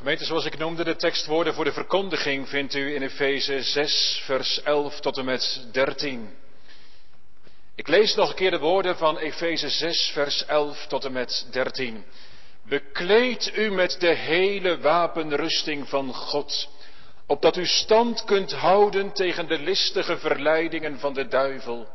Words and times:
Gemeente, 0.00 0.24
zoals 0.24 0.44
ik 0.44 0.58
noemde, 0.58 0.84
de 0.84 0.96
tekstwoorden 0.96 1.54
voor 1.54 1.64
de 1.64 1.72
verkondiging 1.72 2.48
vindt 2.48 2.74
u 2.74 2.94
in 2.94 3.02
Efeze 3.02 3.62
6, 3.62 4.22
vers 4.24 4.62
11 4.62 5.00
tot 5.00 5.16
en 5.18 5.24
met 5.24 5.66
13. 5.72 6.34
Ik 7.74 7.88
lees 7.88 8.14
nog 8.14 8.28
een 8.28 8.34
keer 8.34 8.50
de 8.50 8.58
woorden 8.58 8.96
van 8.96 9.18
Efeze 9.18 9.68
6, 9.68 10.10
vers 10.12 10.44
11 10.46 10.86
tot 10.86 11.04
en 11.04 11.12
met 11.12 11.46
13. 11.50 12.04
Bekleed 12.62 13.56
u 13.56 13.70
met 13.70 13.96
de 13.98 14.14
hele 14.14 14.78
wapenrusting 14.78 15.88
van 15.88 16.14
God, 16.14 16.68
opdat 17.26 17.56
u 17.56 17.66
stand 17.66 18.24
kunt 18.24 18.52
houden 18.52 19.12
tegen 19.12 19.48
de 19.48 19.58
listige 19.58 20.18
verleidingen 20.18 20.98
van 20.98 21.14
de 21.14 21.28
duivel. 21.28 21.88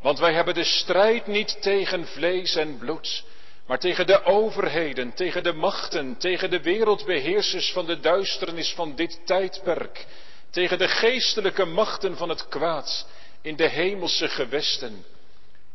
Want 0.00 0.18
wij 0.18 0.32
hebben 0.32 0.54
de 0.54 0.64
strijd 0.64 1.26
niet 1.26 1.62
tegen 1.62 2.06
vlees 2.06 2.54
en 2.54 2.78
bloed, 2.78 3.24
maar 3.70 3.78
tegen 3.78 4.06
de 4.06 4.24
overheden, 4.24 5.14
tegen 5.14 5.42
de 5.42 5.52
machten, 5.52 6.16
tegen 6.16 6.50
de 6.50 6.62
wereldbeheersers 6.62 7.72
van 7.72 7.86
de 7.86 8.00
duisternis 8.00 8.72
van 8.72 8.94
dit 8.94 9.20
tijdperk, 9.26 10.06
tegen 10.50 10.78
de 10.78 10.88
geestelijke 10.88 11.64
machten 11.64 12.16
van 12.16 12.28
het 12.28 12.48
kwaad 12.48 13.06
in 13.42 13.56
de 13.56 13.68
hemelse 13.68 14.28
gewesten. 14.28 15.04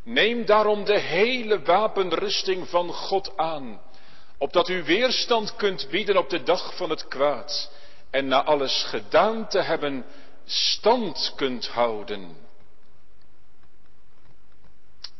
Neem 0.03 0.45
daarom 0.45 0.85
de 0.85 0.99
hele 0.99 1.61
wapenrusting 1.61 2.69
van 2.69 2.93
God 2.93 3.37
aan, 3.37 3.81
opdat 4.37 4.69
u 4.69 4.83
weerstand 4.83 5.55
kunt 5.55 5.87
bieden 5.89 6.17
op 6.17 6.29
de 6.29 6.43
dag 6.43 6.75
van 6.75 6.89
het 6.89 7.07
kwaad 7.07 7.71
en 8.11 8.27
na 8.27 8.43
alles 8.43 8.83
gedaan 8.83 9.47
te 9.47 9.61
hebben 9.61 10.05
stand 10.45 11.33
kunt 11.35 11.67
houden. 11.67 12.44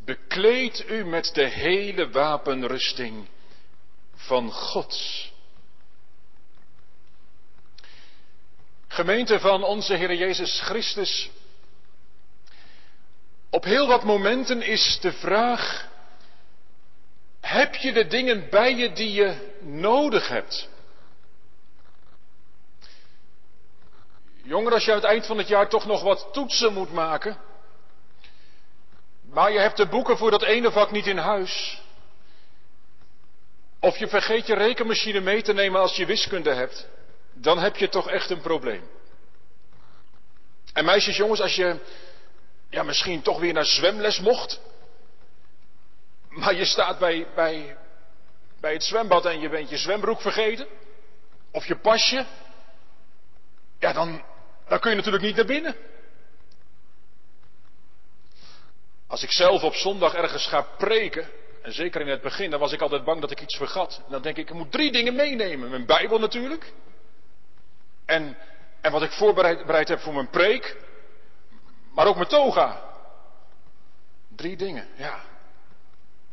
Bekleed 0.05 0.89
u 0.89 1.05
met 1.05 1.33
de 1.33 1.45
hele 1.45 2.09
wapenrusting 2.09 3.27
van 4.13 4.51
God. 4.51 4.97
Gemeente 8.87 9.39
van 9.39 9.63
onze 9.63 9.93
Heer 9.93 10.13
Jezus 10.13 10.61
Christus. 10.61 11.29
Op 13.49 13.63
heel 13.63 13.87
wat 13.87 14.03
momenten 14.03 14.61
is 14.61 14.97
de 15.01 15.11
vraag, 15.11 15.89
heb 17.41 17.75
je 17.75 17.93
de 17.93 18.07
dingen 18.07 18.49
bij 18.49 18.75
je 18.75 18.91
die 18.93 19.11
je 19.11 19.57
nodig 19.61 20.27
hebt? 20.27 20.69
Jongeren, 24.43 24.73
als 24.73 24.85
je 24.85 24.91
aan 24.91 24.97
het 24.97 25.05
eind 25.05 25.25
van 25.25 25.37
het 25.37 25.47
jaar 25.47 25.69
toch 25.69 25.85
nog 25.85 26.01
wat 26.01 26.29
toetsen 26.31 26.73
moet 26.73 26.91
maken, 26.91 27.37
maar 29.35 29.51
je 29.51 29.59
hebt 29.59 29.77
de 29.77 29.87
boeken 29.87 30.17
voor 30.17 30.31
dat 30.31 30.43
ene 30.43 30.71
vak 30.71 30.91
niet 30.91 31.07
in 31.07 31.17
huis. 31.17 31.81
Of 33.79 33.97
je 33.97 34.07
vergeet 34.07 34.47
je 34.47 34.55
rekenmachine 34.55 35.19
mee 35.19 35.41
te 35.41 35.53
nemen 35.53 35.81
als 35.81 35.95
je 35.95 36.05
wiskunde 36.05 36.53
hebt. 36.53 36.87
Dan 37.33 37.57
heb 37.57 37.75
je 37.75 37.89
toch 37.89 38.09
echt 38.09 38.29
een 38.29 38.41
probleem. 38.41 38.89
En 40.73 40.85
meisjes, 40.85 41.17
jongens, 41.17 41.41
als 41.41 41.55
je 41.55 41.79
ja, 42.69 42.83
misschien 42.83 43.21
toch 43.21 43.39
weer 43.39 43.53
naar 43.53 43.65
zwemles 43.65 44.19
mocht. 44.19 44.61
Maar 46.29 46.55
je 46.55 46.65
staat 46.65 46.99
bij, 46.99 47.27
bij, 47.35 47.77
bij 48.59 48.73
het 48.73 48.83
zwembad 48.83 49.25
en 49.25 49.39
je 49.39 49.49
bent 49.49 49.69
je 49.69 49.77
zwembroek 49.77 50.21
vergeten. 50.21 50.67
Of 51.51 51.65
je 51.65 51.75
pasje. 51.75 52.25
Ja, 53.79 53.93
dan, 53.93 54.23
dan 54.67 54.79
kun 54.79 54.89
je 54.89 54.95
natuurlijk 54.95 55.23
niet 55.23 55.35
naar 55.35 55.45
binnen. 55.45 55.75
Als 59.15 59.23
ik 59.23 59.31
zelf 59.31 59.63
op 59.63 59.75
zondag 59.75 60.13
ergens 60.13 60.47
ga 60.47 60.61
preken, 60.61 61.29
en 61.61 61.73
zeker 61.73 62.01
in 62.01 62.07
het 62.07 62.21
begin, 62.21 62.49
dan 62.49 62.59
was 62.59 62.71
ik 62.71 62.81
altijd 62.81 63.03
bang 63.03 63.21
dat 63.21 63.31
ik 63.31 63.41
iets 63.41 63.57
vergat. 63.57 64.01
Dan 64.09 64.21
denk 64.21 64.37
ik, 64.37 64.49
ik 64.49 64.55
moet 64.55 64.71
drie 64.71 64.91
dingen 64.91 65.15
meenemen. 65.15 65.69
Mijn 65.69 65.85
Bijbel 65.85 66.19
natuurlijk. 66.19 66.73
En, 68.05 68.37
en 68.81 68.91
wat 68.91 69.01
ik 69.01 69.11
voorbereid 69.11 69.87
heb 69.87 69.99
voor 69.99 70.13
mijn 70.13 70.29
preek. 70.29 70.77
Maar 71.93 72.07
ook 72.07 72.15
mijn 72.15 72.27
toga. 72.27 72.81
Drie 74.35 74.57
dingen, 74.57 74.87
ja. 74.95 75.23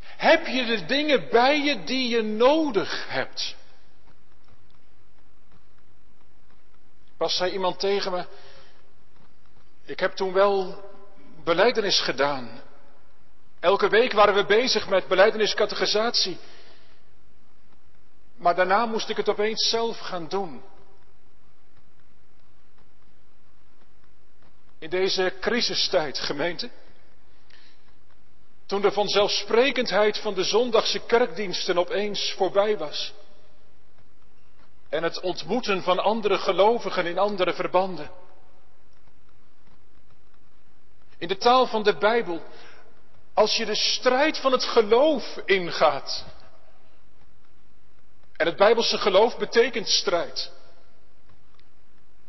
Heb 0.01 0.47
je 0.47 0.65
de 0.65 0.85
dingen 0.85 1.29
bij 1.31 1.63
je 1.63 1.85
die 1.85 2.09
je 2.09 2.23
nodig 2.23 3.07
hebt? 3.09 3.57
Pas 7.17 7.37
zei 7.37 7.53
iemand 7.53 7.79
tegen 7.79 8.13
me. 8.13 8.25
Ik 9.85 10.01
heb 10.01 10.13
toen 10.13 10.33
wel 10.33 10.85
beleidenis 11.45 12.01
gedaan. 12.01 12.71
Elke 13.63 13.89
week 13.89 14.13
waren 14.13 14.35
we 14.35 14.45
bezig 14.45 14.89
met 14.89 15.09
beleideniscategorisatie. 15.09 16.39
Maar 18.37 18.55
daarna 18.55 18.87
moest 18.87 19.09
ik 19.09 19.17
het 19.17 19.29
opeens 19.29 19.69
zelf 19.69 19.99
gaan 19.99 20.29
doen. 20.29 20.63
In 24.79 24.91
deze 24.91 25.37
crisistijd, 25.41 26.19
gemeente. 26.19 26.71
Toen 28.67 28.81
de 28.81 28.93
vanzelfsprekendheid 28.93 30.19
van 30.19 30.35
de 30.35 30.45
zondagse 30.45 30.99
kerkdiensten 30.99 31.79
opeens 31.79 32.33
voorbij 32.37 32.79
was. 32.79 33.13
En 34.89 35.03
het 35.03 35.21
ontmoeten 35.21 35.83
van 35.83 35.99
andere 35.99 36.39
gelovigen 36.39 37.07
in 37.07 37.19
andere 37.19 37.53
verbanden. 37.53 38.11
In 41.19 41.29
de 41.29 41.37
taal 41.37 41.67
van 41.67 41.83
de 41.83 41.97
Bijbel 41.97 42.43
als 43.35 43.57
je 43.57 43.65
de 43.65 43.75
strijd 43.75 44.39
van 44.39 44.53
het 44.53 44.65
geloof 44.65 45.37
ingaat. 45.45 46.25
En 48.37 48.47
het 48.47 48.57
Bijbelse 48.57 48.99
geloof 48.99 49.37
betekent 49.37 49.89
strijd. 49.89 50.53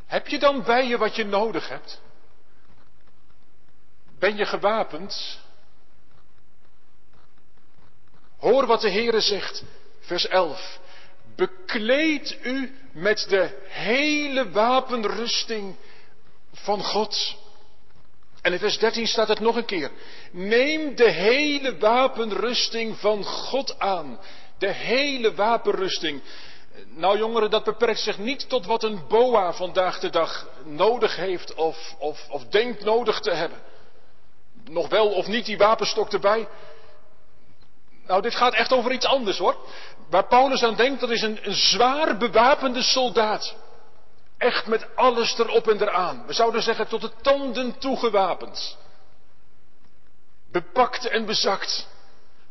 Heb 0.06 0.28
je 0.28 0.40
dan 0.40 0.64
bij 0.64 0.88
je 0.88 0.97
wat 0.97 1.16
je 1.16 1.25
nodig 1.25 1.69
hebt? 1.69 2.02
Ben 4.19 4.38
je 4.38 4.46
gewapend? 4.46 5.40
Hoor 8.38 8.66
wat 8.66 8.81
de 8.81 8.91
Heere 8.91 9.22
zegt, 9.22 9.64
vers 10.00 10.28
11. 10.28 10.80
Bekleed 11.35 12.38
u 12.44 12.78
met 12.91 13.25
de 13.30 13.66
hele 13.68 14.52
wapenrusting 14.52 15.75
van 16.52 16.84
God. 16.84 17.35
En 18.44 18.54
in 18.54 18.59
vers 18.59 18.78
13 18.78 19.08
staat 19.08 19.28
het 19.28 19.40
nog 19.40 19.56
een 19.56 19.66
keer. 19.66 19.92
Neem 20.31 20.96
de 20.96 21.09
hele 21.09 21.78
wapenrusting 21.78 22.98
van 22.98 23.24
God 23.24 23.80
aan. 23.80 24.20
De 24.58 24.72
hele 24.72 25.34
wapenrusting. 25.34 26.22
Nou 26.90 27.18
jongeren, 27.18 27.50
dat 27.50 27.64
beperkt 27.64 28.00
zich 28.00 28.18
niet 28.18 28.50
tot 28.50 28.66
wat 28.66 28.84
een 28.84 29.08
boa 29.08 29.53
vandaag 29.53 30.00
de 30.00 30.09
dag 30.09 30.48
nodig 30.64 31.16
heeft 31.16 31.53
of, 31.53 31.96
of, 32.00 32.26
of 32.30 32.46
denkt 32.46 32.84
nodig 32.84 33.20
te 33.20 33.32
hebben. 33.32 33.58
Nog 34.70 34.90
wel 34.90 35.08
of 35.08 35.28
niet 35.28 35.46
die 35.46 35.58
wapenstok 35.58 36.14
erbij. 36.14 36.48
Nou, 38.08 38.22
dit 38.22 38.36
gaat 38.36 38.53
echt 38.53 38.74
over 38.74 38.92
iets 38.92 39.06
anders 39.06 39.38
hoor. 39.38 39.58
Waar 40.09 40.28
Paulus 40.28 40.64
aan 40.64 40.76
denkt, 40.76 41.00
dat 41.00 41.09
is 41.09 41.22
een, 41.22 41.40
een 41.42 41.56
zwaar 41.56 42.18
bewapende 42.18 42.82
soldaat. 42.82 43.56
Echt 44.38 44.68
met 44.68 44.96
alles 44.96 45.38
erop 45.38 45.68
en 45.68 45.82
eraan. 45.82 46.26
We 46.28 46.34
zouden 46.34 46.62
zeggen 46.62 46.88
tot 46.88 47.02
de 47.02 47.12
tanden 47.22 47.78
toegewapend. 47.78 48.78
Bepakt 50.52 51.08
en 51.08 51.26
bezakt. 51.26 51.88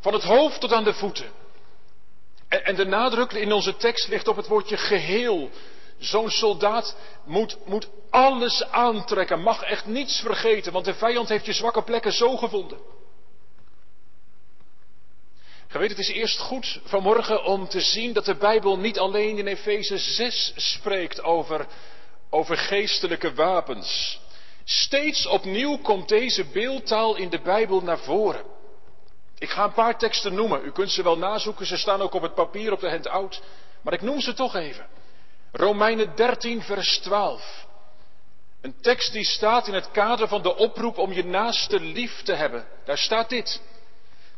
Van 0.00 0.12
het 0.12 0.22
hoofd 0.22 0.60
tot 0.60 0.72
aan 0.72 0.84
de 0.84 0.94
voeten. 0.94 1.30
En, 2.48 2.64
en 2.64 2.74
de 2.74 2.84
nadruk 2.84 3.32
in 3.32 3.52
onze 3.52 3.76
tekst 3.76 4.08
ligt 4.08 4.28
op 4.28 4.36
het 4.36 4.46
woordje 4.46 4.76
geheel. 4.76 5.50
Zo'n 5.98 6.30
soldaat 6.30 6.96
moet, 7.24 7.56
moet 7.64 7.88
alles 8.10 8.64
aantrekken, 8.64 9.40
mag 9.40 9.62
echt 9.62 9.86
niets 9.86 10.20
vergeten, 10.20 10.72
want 10.72 10.84
de 10.84 10.94
vijand 10.94 11.28
heeft 11.28 11.46
je 11.46 11.52
zwakke 11.52 11.82
plekken 11.82 12.12
zo 12.12 12.36
gevonden. 12.36 12.78
Geweten, 15.72 15.96
het 15.96 16.08
is 16.08 16.14
eerst 16.14 16.38
goed 16.38 16.80
vanmorgen 16.84 17.44
om 17.44 17.68
te 17.68 17.80
zien 17.80 18.12
dat 18.12 18.24
de 18.24 18.34
Bijbel 18.34 18.78
niet 18.78 18.98
alleen 18.98 19.38
in 19.38 19.46
Efeze 19.46 19.98
6 19.98 20.52
spreekt 20.56 21.22
over, 21.22 21.66
over 22.30 22.56
geestelijke 22.56 23.34
wapens. 23.34 24.20
Steeds 24.64 25.26
opnieuw 25.26 25.78
komt 25.78 26.08
deze 26.08 26.44
beeldtaal 26.44 27.16
in 27.16 27.28
de 27.28 27.40
Bijbel 27.40 27.80
naar 27.80 27.98
voren. 27.98 28.44
Ik 29.38 29.50
ga 29.50 29.64
een 29.64 29.72
paar 29.72 29.98
teksten 29.98 30.34
noemen. 30.34 30.64
U 30.64 30.72
kunt 30.72 30.90
ze 30.90 31.02
wel 31.02 31.18
nazoeken, 31.18 31.66
ze 31.66 31.76
staan 31.76 32.00
ook 32.00 32.14
op 32.14 32.22
het 32.22 32.34
papier 32.34 32.72
op 32.72 32.80
de 32.80 32.90
handout. 32.90 33.42
Maar 33.82 33.92
ik 33.92 34.02
noem 34.02 34.20
ze 34.20 34.34
toch 34.34 34.54
even. 34.54 34.86
Romeinen 35.52 36.16
13, 36.16 36.62
vers 36.62 36.98
12. 36.98 37.66
Een 38.60 38.74
tekst 38.80 39.12
die 39.12 39.24
staat 39.24 39.66
in 39.66 39.74
het 39.74 39.90
kader 39.90 40.28
van 40.28 40.42
de 40.42 40.56
oproep 40.56 40.98
om 40.98 41.12
je 41.12 41.24
naaste 41.24 41.80
lief 41.80 42.22
te 42.22 42.32
hebben. 42.32 42.66
Daar 42.84 42.98
staat 42.98 43.28
dit. 43.28 43.60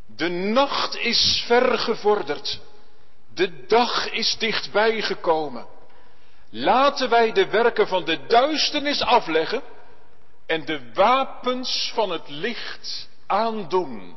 De 0.07 0.29
nacht 0.29 0.97
is 0.97 1.45
ver 1.47 1.79
gevorderd. 1.79 2.61
De 3.35 3.67
dag 3.67 4.11
is 4.11 4.37
dichtbij 4.39 5.03
gekomen. 5.03 5.67
Laten 6.51 7.09
wij 7.09 7.33
de 7.33 7.47
werken 7.47 7.89
van 7.89 8.05
de 8.05 8.27
duisternis 8.27 9.01
afleggen 9.01 9.63
en 10.47 10.65
de 10.65 10.93
wapens 10.93 11.91
van 11.95 12.11
het 12.11 12.29
licht 12.29 13.09
aandoen. 13.27 14.17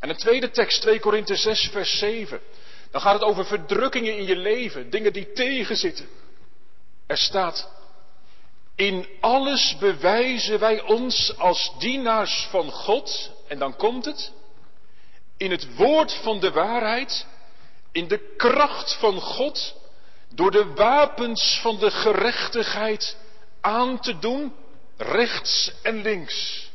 En 0.00 0.08
een 0.08 0.16
tweede 0.16 0.50
tekst, 0.50 0.80
2 0.80 1.00
Korinthe 1.00 1.36
6, 1.36 1.68
vers 1.72 1.98
7. 1.98 2.40
Dan 2.90 3.00
gaat 3.00 3.12
het 3.12 3.22
over 3.22 3.46
verdrukkingen 3.46 4.16
in 4.16 4.24
je 4.24 4.36
leven, 4.36 4.90
dingen 4.90 5.12
die 5.12 5.32
tegenzitten. 5.32 6.08
Er 7.06 7.18
staat, 7.18 7.70
in 8.76 9.06
alles 9.20 9.76
bewijzen 9.78 10.58
wij 10.58 10.80
ons 10.80 11.38
als 11.38 11.72
dienaars 11.78 12.46
van 12.50 12.70
God, 12.70 13.30
en 13.48 13.58
dan 13.58 13.76
komt 13.76 14.04
het, 14.04 14.32
in 15.36 15.50
het 15.50 15.74
woord 15.76 16.12
van 16.12 16.40
de 16.40 16.50
waarheid, 16.50 17.26
in 17.92 18.08
de 18.08 18.34
kracht 18.36 18.94
van 18.94 19.20
God, 19.20 19.74
door 20.34 20.50
de 20.50 20.72
wapens 20.74 21.58
van 21.62 21.78
de 21.78 21.90
gerechtigheid 21.90 23.16
aan 23.60 24.00
te 24.00 24.18
doen, 24.18 24.52
rechts 24.96 25.72
en 25.82 26.02
links. 26.02 26.70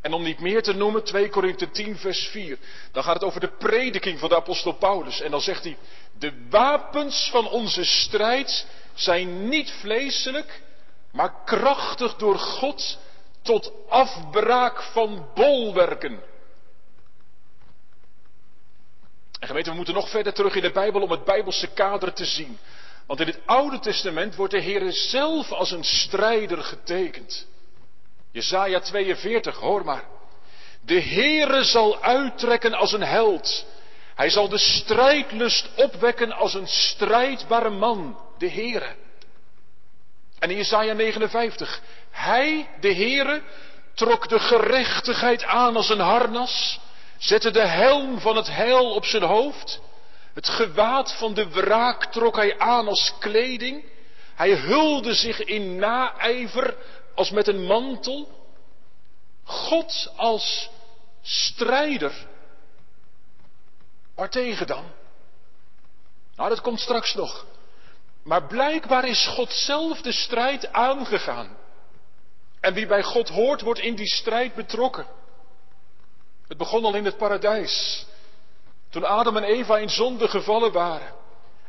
En 0.00 0.12
om 0.12 0.22
niet 0.22 0.40
meer 0.40 0.62
te 0.62 0.72
noemen, 0.72 1.04
2 1.04 1.28
Korinthe 1.28 1.70
10, 1.70 1.96
vers 1.96 2.26
4. 2.26 2.58
Dan 2.92 3.02
gaat 3.02 3.14
het 3.14 3.24
over 3.24 3.40
de 3.40 3.56
prediking 3.58 4.18
van 4.18 4.28
de 4.28 4.36
apostel 4.36 4.72
Paulus. 4.72 5.20
En 5.20 5.30
dan 5.30 5.40
zegt 5.40 5.64
hij, 5.64 5.76
de 6.18 6.32
wapens 6.50 7.28
van 7.30 7.48
onze 7.48 7.84
strijd 7.84 8.66
zijn 8.94 9.48
niet 9.48 9.70
vleeselijk, 9.70 10.62
maar 11.10 11.34
krachtig 11.44 12.16
door 12.16 12.38
God 12.38 12.98
tot 13.42 13.72
afbraak 13.88 14.82
van 14.82 15.26
bolwerken. 15.34 16.22
En 19.38 19.48
gemeente, 19.48 19.70
we 19.70 19.76
moeten 19.76 19.94
nog 19.94 20.10
verder 20.10 20.32
terug 20.32 20.54
in 20.54 20.62
de 20.62 20.70
Bijbel 20.70 21.02
om 21.02 21.10
het 21.10 21.24
Bijbelse 21.24 21.66
kader 21.66 22.12
te 22.12 22.24
zien. 22.24 22.58
Want 23.06 23.20
in 23.20 23.26
het 23.26 23.40
Oude 23.46 23.78
Testament 23.78 24.34
wordt 24.34 24.52
de 24.52 24.60
Heer 24.60 24.92
zelf 24.92 25.52
als 25.52 25.70
een 25.70 25.84
strijder 25.84 26.62
getekend. 26.62 27.46
Jesaja 28.30 28.80
42, 28.80 29.56
hoor 29.56 29.84
maar. 29.84 30.04
De 30.80 31.00
Heere 31.00 31.64
zal 31.64 32.02
uittrekken 32.02 32.74
als 32.74 32.92
een 32.92 33.02
held. 33.02 33.66
Hij 34.14 34.30
zal 34.30 34.48
de 34.48 34.58
strijdlust 34.58 35.68
opwekken 35.76 36.32
als 36.32 36.54
een 36.54 36.68
strijdbare 36.68 37.70
man, 37.70 38.18
de 38.42 38.50
Heere. 38.50 38.94
En 40.38 40.50
in 40.50 40.56
Jesaja 40.56 40.92
59, 40.92 41.80
hij, 42.10 42.68
de 42.80 42.94
Heere, 42.94 43.42
trok 43.94 44.28
de 44.28 44.38
gerechtigheid 44.38 45.44
aan 45.44 45.76
als 45.76 45.88
een 45.88 46.00
harnas, 46.00 46.80
zette 47.18 47.50
de 47.50 47.66
helm 47.66 48.20
van 48.20 48.36
het 48.36 48.46
heil 48.46 48.94
op 48.94 49.04
zijn 49.04 49.22
hoofd, 49.22 49.80
het 50.34 50.48
gewaad 50.48 51.12
van 51.12 51.34
de 51.34 51.48
wraak 51.48 52.04
trok 52.04 52.36
hij 52.36 52.58
aan 52.58 52.88
als 52.88 53.14
kleding, 53.18 53.84
hij 54.34 54.50
hulde 54.50 55.14
zich 55.14 55.40
in 55.40 55.76
naijver 55.76 56.76
als 57.14 57.30
met 57.30 57.48
een 57.48 57.64
mantel. 57.64 58.40
God 59.44 60.12
als 60.16 60.70
strijder. 61.22 62.26
Waartegen 64.14 64.66
dan? 64.66 64.84
Nou, 66.36 66.48
dat 66.48 66.60
komt 66.60 66.80
straks 66.80 67.14
nog. 67.14 67.46
Maar 68.24 68.46
blijkbaar 68.46 69.08
is 69.08 69.26
God 69.26 69.52
zelf 69.52 70.00
de 70.00 70.12
strijd 70.12 70.72
aangegaan. 70.72 71.56
En 72.60 72.74
wie 72.74 72.86
bij 72.86 73.02
God 73.02 73.28
hoort, 73.28 73.60
wordt 73.60 73.80
in 73.80 73.94
die 73.94 74.06
strijd 74.06 74.54
betrokken. 74.54 75.06
Het 76.48 76.58
begon 76.58 76.84
al 76.84 76.94
in 76.94 77.04
het 77.04 77.16
paradijs. 77.16 78.06
Toen 78.90 79.04
Adam 79.04 79.36
en 79.36 79.42
Eva 79.42 79.78
in 79.78 79.90
zonde 79.90 80.28
gevallen 80.28 80.72
waren. 80.72 81.12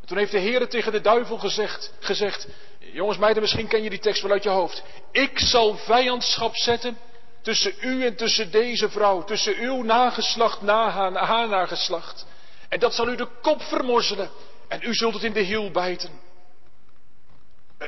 toen 0.06 0.18
heeft 0.18 0.32
de 0.32 0.40
Heer 0.40 0.70
tegen 0.70 0.92
de 0.92 1.02
duivel 1.02 1.38
gezegd, 1.38 1.94
gezegd, 2.00 2.48
jongens 2.80 3.18
meiden, 3.18 3.42
misschien 3.42 3.68
ken 3.68 3.84
je 3.84 3.90
die 3.90 4.00
tekst 4.00 4.22
wel 4.22 4.32
uit 4.32 4.44
je 4.44 4.50
hoofd. 4.50 4.84
Ik 5.12 5.40
zal 5.40 5.78
vijandschap 5.78 6.56
zetten 6.56 6.98
tussen 7.42 7.74
u 7.82 8.06
en 8.06 8.16
tussen 8.16 8.52
deze 8.52 8.90
vrouw, 8.90 9.24
tussen 9.24 9.56
uw 9.58 9.84
nageslacht 9.84 10.62
na 10.62 10.90
haar 11.12 11.48
nageslacht. 11.48 12.26
En 12.70 12.80
dat 12.80 12.94
zal 12.94 13.08
u 13.08 13.16
de 13.16 13.28
kop 13.42 13.62
vermorzelen 13.62 14.30
en 14.68 14.80
u 14.84 14.94
zult 14.94 15.14
het 15.14 15.24
in 15.24 15.34
de 15.34 15.40
hiel 15.40 15.72
bijten. 15.72 16.20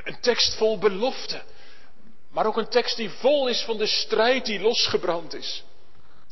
Een 0.03 0.19
tekst 0.19 0.57
vol 0.57 0.77
belofte, 0.77 1.41
maar 2.31 2.45
ook 2.45 2.57
een 2.57 2.69
tekst 2.69 2.97
die 2.97 3.09
vol 3.09 3.47
is 3.47 3.61
van 3.61 3.77
de 3.77 3.87
strijd 3.87 4.45
die 4.45 4.59
losgebrand 4.59 5.33
is. 5.33 5.63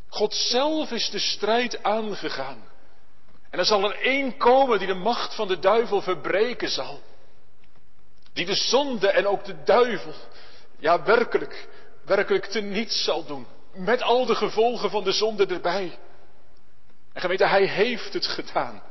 God 0.08 0.34
zelf 0.34 0.92
is 0.92 1.10
de 1.10 1.20
strijd 1.20 1.84
aangegaan. 1.84 2.64
En 3.50 3.60
er 3.60 3.66
zal 3.66 3.84
er 3.84 4.00
één 4.02 4.38
komen 4.38 4.78
die 4.78 4.88
de 4.88 4.94
macht 4.94 5.36
van 5.36 5.48
de 5.48 5.60
duivel 5.60 6.02
verbreken 6.02 6.70
zal. 6.70 7.02
Die 8.34 8.46
de 8.46 8.56
zonde 8.56 9.10
en 9.10 9.28
ook 9.28 9.46
de 9.46 9.64
duivel, 9.64 10.14
ja 10.80 11.04
werkelijk, 11.04 11.68
werkelijk 12.06 12.46
te 12.46 12.62
niets 12.62 13.04
zal 13.04 13.26
doen. 13.26 13.48
Met 13.74 14.02
al 14.02 14.26
de 14.26 14.36
gevolgen 14.36 14.90
van 14.90 15.04
de 15.04 15.12
zonde 15.12 15.46
erbij. 15.46 15.98
En 17.14 17.22
gemeente, 17.22 17.48
hij 17.48 17.66
heeft 17.66 18.14
het 18.14 18.28
gedaan. 18.28 18.84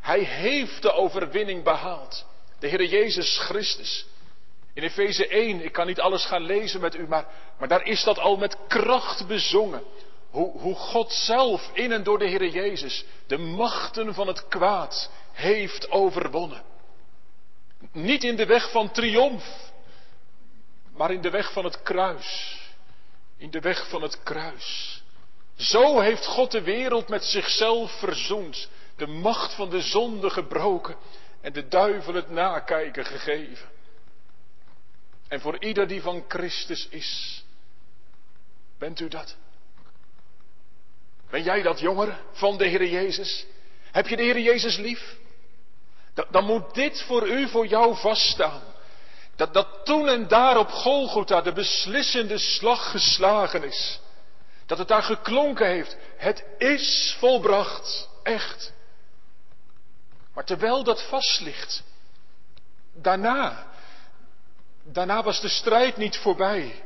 Hij 0.00 0.20
heeft 0.20 0.82
de 0.82 0.92
overwinning 0.92 1.64
behaald. 1.64 2.26
De 2.58 2.68
Heer 2.68 2.84
Jezus 2.84 3.38
Christus. 3.38 4.06
In 4.74 4.82
Efeze 4.82 5.26
1, 5.26 5.64
ik 5.64 5.72
kan 5.72 5.86
niet 5.86 6.00
alles 6.00 6.24
gaan 6.24 6.42
lezen 6.42 6.80
met 6.80 6.94
u, 6.94 7.08
maar, 7.08 7.26
maar 7.58 7.68
daar 7.68 7.86
is 7.86 8.04
dat 8.04 8.18
al 8.18 8.36
met 8.36 8.56
kracht 8.68 9.26
bezongen. 9.26 9.82
Hoe, 10.30 10.58
hoe 10.58 10.74
God 10.74 11.12
zelf 11.12 11.70
in 11.72 11.92
en 11.92 12.02
door 12.02 12.18
de 12.18 12.26
Heer 12.26 12.48
Jezus 12.48 13.04
de 13.26 13.38
machten 13.38 14.14
van 14.14 14.26
het 14.26 14.48
kwaad 14.48 15.10
heeft 15.32 15.90
overwonnen. 15.90 16.62
Niet 17.92 18.24
in 18.24 18.36
de 18.36 18.46
weg 18.46 18.70
van 18.70 18.90
triomf, 18.90 19.44
maar 20.96 21.10
in 21.10 21.20
de 21.20 21.30
weg 21.30 21.52
van 21.52 21.64
het 21.64 21.82
kruis. 21.82 22.60
In 23.36 23.50
de 23.50 23.60
weg 23.60 23.88
van 23.88 24.02
het 24.02 24.22
kruis. 24.22 25.02
Zo 25.56 26.00
heeft 26.00 26.26
God 26.26 26.50
de 26.50 26.62
wereld 26.62 27.08
met 27.08 27.24
zichzelf 27.24 27.98
verzoend, 27.98 28.68
de 28.96 29.06
macht 29.06 29.54
van 29.54 29.70
de 29.70 29.80
zonde 29.80 30.30
gebroken 30.30 30.96
en 31.40 31.52
de 31.52 31.68
duivel 31.68 32.14
het 32.14 32.30
nakijken 32.30 33.04
gegeven. 33.04 33.68
En 35.32 35.40
voor 35.40 35.56
ieder 35.58 35.88
die 35.88 36.02
van 36.02 36.24
Christus 36.28 36.88
is, 36.88 37.42
bent 38.78 39.00
u 39.00 39.08
dat? 39.08 39.36
Ben 41.30 41.42
jij 41.42 41.62
dat 41.62 41.80
jongere 41.80 42.16
van 42.32 42.56
de 42.58 42.66
Heer 42.66 42.86
Jezus? 42.86 43.46
Heb 43.92 44.08
je 44.08 44.16
de 44.16 44.22
Heer 44.22 44.38
Jezus 44.38 44.76
lief? 44.76 45.16
Dan 46.30 46.44
moet 46.44 46.74
dit 46.74 47.02
voor 47.02 47.28
u, 47.28 47.48
voor 47.48 47.66
jou 47.66 47.96
vaststaan. 47.96 48.62
Dat, 49.36 49.54
dat 49.54 49.84
toen 49.84 50.08
en 50.08 50.28
daar 50.28 50.58
op 50.58 50.70
Golgotha 50.70 51.40
de 51.40 51.52
beslissende 51.52 52.38
slag 52.38 52.90
geslagen 52.90 53.64
is. 53.64 54.00
Dat 54.66 54.78
het 54.78 54.88
daar 54.88 55.02
geklonken 55.02 55.66
heeft. 55.66 55.96
Het 56.16 56.44
is 56.58 57.16
volbracht. 57.18 58.08
Echt. 58.22 58.72
Maar 60.34 60.44
terwijl 60.44 60.84
dat 60.84 61.02
vast 61.02 61.40
ligt. 61.40 61.82
Daarna. 62.94 63.71
Daarna 64.84 65.22
was 65.22 65.40
de 65.40 65.48
strijd 65.48 65.96
niet 65.96 66.16
voorbij. 66.16 66.82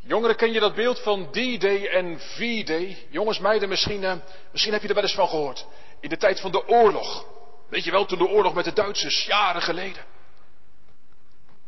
Jongeren, 0.00 0.36
ken 0.36 0.52
je 0.52 0.60
dat 0.60 0.74
beeld 0.74 1.00
van 1.00 1.30
D-Day 1.30 1.86
en 1.88 2.20
V-Day? 2.20 3.06
Jongens, 3.10 3.38
meiden, 3.38 3.68
misschien, 3.68 4.02
uh, 4.02 4.14
misschien 4.52 4.72
heb 4.72 4.82
je 4.82 4.88
er 4.88 4.94
wel 4.94 5.02
eens 5.02 5.14
van 5.14 5.28
gehoord. 5.28 5.66
In 6.00 6.08
de 6.08 6.16
tijd 6.16 6.40
van 6.40 6.50
de 6.50 6.68
oorlog. 6.68 7.26
Weet 7.68 7.84
je 7.84 7.90
wel, 7.90 8.04
toen 8.04 8.18
de 8.18 8.28
oorlog 8.28 8.54
met 8.54 8.64
de 8.64 8.72
Duitsers, 8.72 9.26
jaren 9.26 9.62
geleden. 9.62 10.04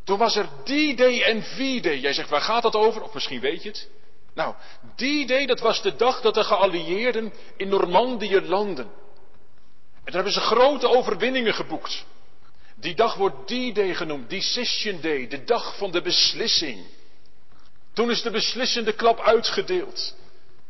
Toen 0.05 0.19
was 0.19 0.37
er 0.37 0.49
D-Day 0.65 1.23
en 1.23 1.43
V-Day. 1.43 1.99
Jij 1.99 2.13
zegt, 2.13 2.29
waar 2.29 2.41
gaat 2.41 2.63
dat 2.63 2.75
over? 2.75 3.03
Of 3.03 3.15
misschien 3.15 3.41
weet 3.41 3.63
je 3.63 3.69
het. 3.69 3.89
Nou, 4.35 4.55
D-Day, 4.95 5.47
dat 5.47 5.61
was 5.61 5.83
de 5.83 5.97
dag 5.97 6.21
dat 6.21 6.35
de 6.35 6.45
geallieerden 6.45 7.33
in 7.57 7.69
Normandië 7.69 8.41
landen. 8.41 8.85
En 9.95 10.15
daar 10.15 10.15
hebben 10.15 10.33
ze 10.33 10.41
grote 10.41 10.89
overwinningen 10.89 11.55
geboekt. 11.55 12.05
Die 12.81 12.95
dag 12.95 13.15
wordt 13.15 13.47
D-Day 13.47 13.95
genoemd, 13.95 14.31
Decision 14.31 15.01
Day, 15.01 15.29
de 15.29 15.45
dag 15.45 15.77
van 15.77 15.91
de 15.91 16.03
beslissing. 16.03 16.87
Toen 17.93 18.11
is 18.11 18.23
de 18.23 18.31
beslissende 18.31 18.93
klap 18.93 19.21
uitgedeeld, 19.21 20.15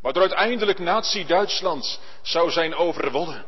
waardoor 0.00 0.22
uiteindelijk 0.22 0.78
Nazi-Duitsland 0.78 2.00
zou 2.22 2.50
zijn 2.50 2.74
overwonnen. 2.74 3.44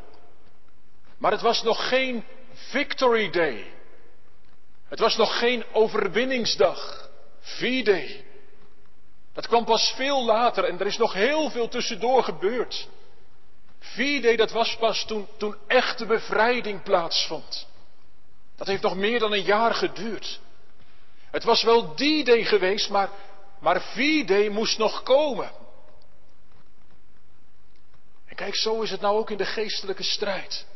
Maar 1.19 1.31
het 1.31 1.41
was 1.41 1.63
nog 1.63 1.89
geen 1.89 2.25
Victory 2.53 3.31
Day. 3.31 3.73
Het 4.89 4.99
was 4.99 5.17
nog 5.17 5.39
geen 5.39 5.65
overwinningsdag. 5.73 7.09
V-Day. 7.41 8.25
Dat 9.33 9.47
kwam 9.47 9.65
pas 9.65 9.93
veel 9.97 10.25
later 10.25 10.65
en 10.65 10.81
er 10.81 10.87
is 10.87 10.97
nog 10.97 11.13
heel 11.13 11.51
veel 11.51 11.69
tussendoor 11.69 12.23
gebeurd. 12.23 12.89
V-Day, 13.79 14.37
dat 14.37 14.51
was 14.51 14.77
pas 14.77 15.05
toen, 15.05 15.27
toen 15.37 15.57
echte 15.67 16.07
bevrijding 16.07 16.83
plaatsvond. 16.83 17.69
Dat 18.61 18.69
heeft 18.69 18.83
nog 18.83 18.97
meer 18.97 19.19
dan 19.19 19.33
een 19.33 19.43
jaar 19.43 19.75
geduurd. 19.75 20.41
Het 21.31 21.45
was 21.45 21.63
wel 21.63 21.95
die 21.95 22.25
day 22.25 22.45
geweest, 22.45 22.91
maar 22.91 23.11
maar 23.61 23.81
V-Day 23.81 24.49
moest 24.49 24.79
nog 24.79 25.03
komen. 25.03 25.51
En 28.27 28.37
kijk, 28.37 28.57
zo 28.57 28.83
is 28.83 28.91
het 28.91 29.01
nou 29.01 29.19
ook 29.19 29.31
in 29.31 29.37
de 29.37 29.45
geestelijke 29.45 30.03
strijd. 30.03 30.67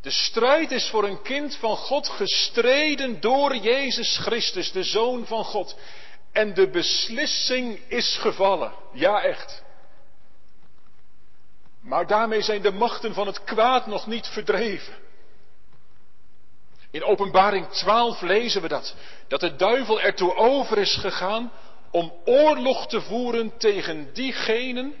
De 0.00 0.10
strijd 0.10 0.70
is 0.70 0.88
voor 0.88 1.04
een 1.04 1.22
kind 1.22 1.56
van 1.56 1.76
God 1.76 2.08
gestreden 2.08 3.20
door 3.20 3.56
Jezus 3.56 4.18
Christus, 4.18 4.72
de 4.72 4.82
Zoon 4.82 5.26
van 5.26 5.44
God. 5.44 5.76
En 6.32 6.54
de 6.54 6.70
beslissing 6.70 7.80
is 7.88 8.18
gevallen. 8.20 8.72
Ja, 8.92 9.22
echt. 9.22 9.62
Maar 11.80 12.06
daarmee 12.06 12.42
zijn 12.42 12.62
de 12.62 12.72
machten 12.72 13.14
van 13.14 13.26
het 13.26 13.44
kwaad 13.44 13.86
nog 13.86 14.06
niet 14.06 14.26
verdreven. 14.26 15.05
In 16.96 17.04
Openbaring 17.04 17.68
12 17.68 18.20
lezen 18.20 18.62
we 18.62 18.68
dat. 18.68 18.94
Dat 19.28 19.40
de 19.40 19.56
duivel 19.56 20.00
ertoe 20.00 20.34
over 20.34 20.78
is 20.78 20.96
gegaan 20.96 21.52
om 21.90 22.12
oorlog 22.24 22.86
te 22.86 23.00
voeren 23.00 23.56
tegen 23.58 24.12
diegenen, 24.12 24.94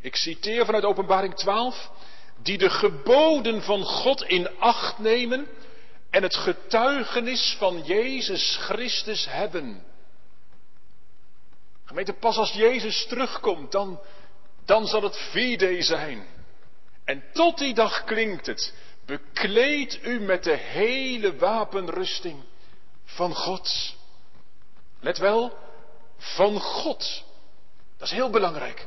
ik 0.00 0.16
citeer 0.16 0.64
vanuit 0.64 0.84
Openbaring 0.84 1.34
12, 1.34 1.90
die 2.42 2.58
de 2.58 2.70
geboden 2.70 3.62
van 3.62 3.82
God 3.82 4.22
in 4.22 4.58
acht 4.58 4.98
nemen 4.98 5.48
en 6.10 6.22
het 6.22 6.36
getuigenis 6.36 7.56
van 7.58 7.82
Jezus 7.84 8.56
Christus 8.60 9.26
hebben. 9.30 9.84
Gemeente, 11.84 12.12
pas 12.12 12.36
als 12.36 12.52
Jezus 12.52 13.06
terugkomt, 13.06 13.72
dan, 13.72 14.00
dan 14.64 14.86
zal 14.86 15.02
het 15.02 15.16
V-day 15.16 15.82
zijn. 15.82 16.26
En 17.04 17.24
tot 17.32 17.58
die 17.58 17.74
dag 17.74 18.04
klinkt 18.04 18.46
het, 18.46 18.74
bekleed 19.08 19.98
u 20.02 20.20
met 20.20 20.44
de 20.44 20.56
hele 20.56 21.36
wapenrusting 21.36 22.42
van 23.04 23.34
God. 23.34 23.96
Let 25.00 25.18
wel, 25.18 25.58
van 26.16 26.60
God. 26.60 27.24
Dat 27.96 28.08
is 28.08 28.14
heel 28.14 28.30
belangrijk. 28.30 28.86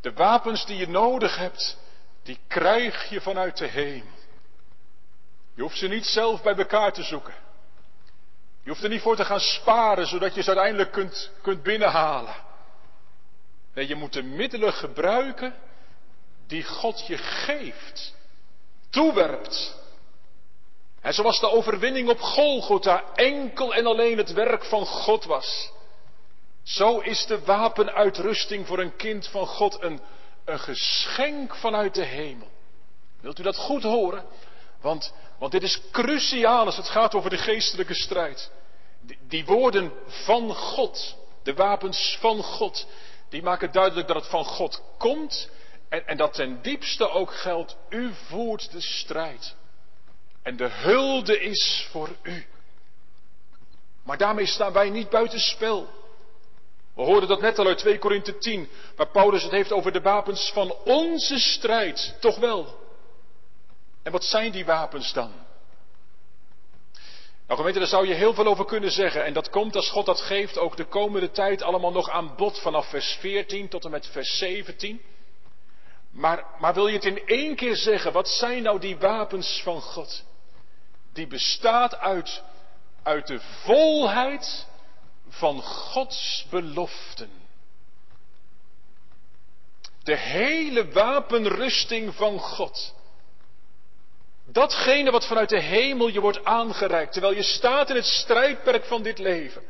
De 0.00 0.12
wapens 0.12 0.66
die 0.66 0.76
je 0.76 0.88
nodig 0.88 1.36
hebt, 1.36 1.78
die 2.22 2.38
krijg 2.46 3.08
je 3.08 3.20
vanuit 3.20 3.56
de 3.56 3.66
hemel. 3.66 4.14
Je 5.54 5.62
hoeft 5.62 5.78
ze 5.78 5.88
niet 5.88 6.06
zelf 6.06 6.42
bij 6.42 6.54
elkaar 6.54 6.92
te 6.92 7.02
zoeken. 7.02 7.34
Je 8.62 8.70
hoeft 8.70 8.82
er 8.82 8.88
niet 8.88 9.02
voor 9.02 9.16
te 9.16 9.24
gaan 9.24 9.40
sparen, 9.40 10.06
zodat 10.06 10.34
je 10.34 10.42
ze 10.42 10.48
uiteindelijk 10.48 10.92
kunt, 10.92 11.30
kunt 11.42 11.62
binnenhalen. 11.62 12.34
Nee, 13.74 13.88
je 13.88 13.94
moet 13.94 14.12
de 14.12 14.22
middelen 14.22 14.72
gebruiken 14.72 15.54
die 16.46 16.64
God 16.64 17.06
je 17.06 17.18
geeft, 17.18 18.15
toewerpt. 18.96 19.74
En 21.00 21.14
zoals 21.14 21.40
de 21.40 21.50
overwinning 21.50 22.08
op 22.08 22.20
Golgotha 22.20 23.04
enkel 23.14 23.74
en 23.74 23.86
alleen 23.86 24.16
het 24.16 24.32
werk 24.32 24.64
van 24.64 24.86
God 24.86 25.24
was. 25.24 25.70
Zo 26.62 26.98
is 26.98 27.26
de 27.26 27.44
wapenuitrusting 27.44 28.66
voor 28.66 28.78
een 28.78 28.96
kind 28.96 29.28
van 29.28 29.46
God 29.46 29.82
een, 29.82 30.00
een 30.44 30.58
geschenk 30.58 31.54
vanuit 31.54 31.94
de 31.94 32.04
hemel. 32.04 32.48
Wilt 33.20 33.38
u 33.38 33.42
dat 33.42 33.56
goed 33.56 33.82
horen? 33.82 34.24
Want, 34.80 35.12
want 35.38 35.52
dit 35.52 35.62
is 35.62 35.80
cruciaal 35.92 36.64
als 36.64 36.76
het 36.76 36.88
gaat 36.88 37.14
over 37.14 37.30
de 37.30 37.38
geestelijke 37.38 37.94
strijd. 37.94 38.50
Die, 39.00 39.18
die 39.28 39.44
woorden 39.44 39.92
van 40.06 40.54
God, 40.54 41.16
de 41.42 41.54
wapens 41.54 42.16
van 42.20 42.42
God, 42.42 42.86
die 43.28 43.42
maken 43.42 43.72
duidelijk 43.72 44.06
dat 44.06 44.16
het 44.16 44.28
van 44.28 44.44
God 44.44 44.82
komt 44.98 45.50
en, 45.88 46.06
en 46.06 46.16
dat 46.16 46.32
ten 46.34 46.62
diepste 46.62 47.08
ook 47.08 47.34
geldt, 47.34 47.76
u 47.88 48.12
voert 48.14 48.72
de 48.72 48.80
strijd. 48.80 49.54
En 50.42 50.56
de 50.56 50.68
hulde 50.68 51.40
is 51.40 51.88
voor 51.90 52.08
u. 52.22 52.46
Maar 54.04 54.18
daarmee 54.18 54.46
staan 54.46 54.72
wij 54.72 54.90
niet 54.90 55.10
buiten 55.10 55.40
spel. 55.40 55.88
We 56.94 57.02
hoorden 57.02 57.28
dat 57.28 57.40
net 57.40 57.58
al 57.58 57.66
uit 57.66 57.78
2 57.78 57.98
Korinthe 57.98 58.38
10, 58.38 58.68
waar 58.96 59.08
Paulus 59.08 59.42
het 59.42 59.52
heeft 59.52 59.72
over 59.72 59.92
de 59.92 60.00
wapens 60.00 60.50
van 60.52 60.74
onze 60.84 61.38
strijd. 61.38 62.16
Toch 62.20 62.38
wel. 62.38 62.84
En 64.02 64.12
wat 64.12 64.24
zijn 64.24 64.52
die 64.52 64.64
wapens 64.64 65.12
dan? 65.12 65.32
Nou 67.46 67.58
gemeente, 67.58 67.78
daar 67.78 67.88
zou 67.88 68.06
je 68.06 68.14
heel 68.14 68.34
veel 68.34 68.46
over 68.46 68.64
kunnen 68.64 68.90
zeggen. 68.90 69.24
En 69.24 69.32
dat 69.32 69.50
komt 69.50 69.76
als 69.76 69.90
God 69.90 70.06
dat 70.06 70.20
geeft 70.20 70.58
ook 70.58 70.76
de 70.76 70.84
komende 70.84 71.30
tijd 71.30 71.62
allemaal 71.62 71.92
nog 71.92 72.10
aan 72.10 72.34
bod 72.36 72.58
vanaf 72.60 72.88
vers 72.88 73.16
14 73.20 73.68
tot 73.68 73.84
en 73.84 73.90
met 73.90 74.06
vers 74.06 74.38
17. 74.38 75.00
Maar, 76.16 76.44
maar 76.58 76.74
wil 76.74 76.86
je 76.86 76.94
het 76.94 77.04
in 77.04 77.26
één 77.26 77.56
keer 77.56 77.76
zeggen, 77.76 78.12
wat 78.12 78.28
zijn 78.28 78.62
nou 78.62 78.80
die 78.80 78.98
wapens 78.98 79.60
van 79.62 79.80
God? 79.80 80.24
Die 81.12 81.26
bestaat 81.26 81.96
uit, 81.96 82.42
uit 83.02 83.26
de 83.26 83.40
volheid 83.40 84.66
van 85.28 85.62
Gods 85.62 86.46
beloften. 86.50 87.30
De 90.02 90.16
hele 90.16 90.90
wapenrusting 90.90 92.14
van 92.14 92.38
God. 92.38 92.94
Datgene 94.44 95.10
wat 95.10 95.26
vanuit 95.26 95.48
de 95.48 95.60
hemel 95.60 96.08
je 96.08 96.20
wordt 96.20 96.44
aangereikt, 96.44 97.12
terwijl 97.12 97.34
je 97.34 97.42
staat 97.42 97.90
in 97.90 97.96
het 97.96 98.04
strijdperk 98.04 98.84
van 98.84 99.02
dit 99.02 99.18
leven. 99.18 99.62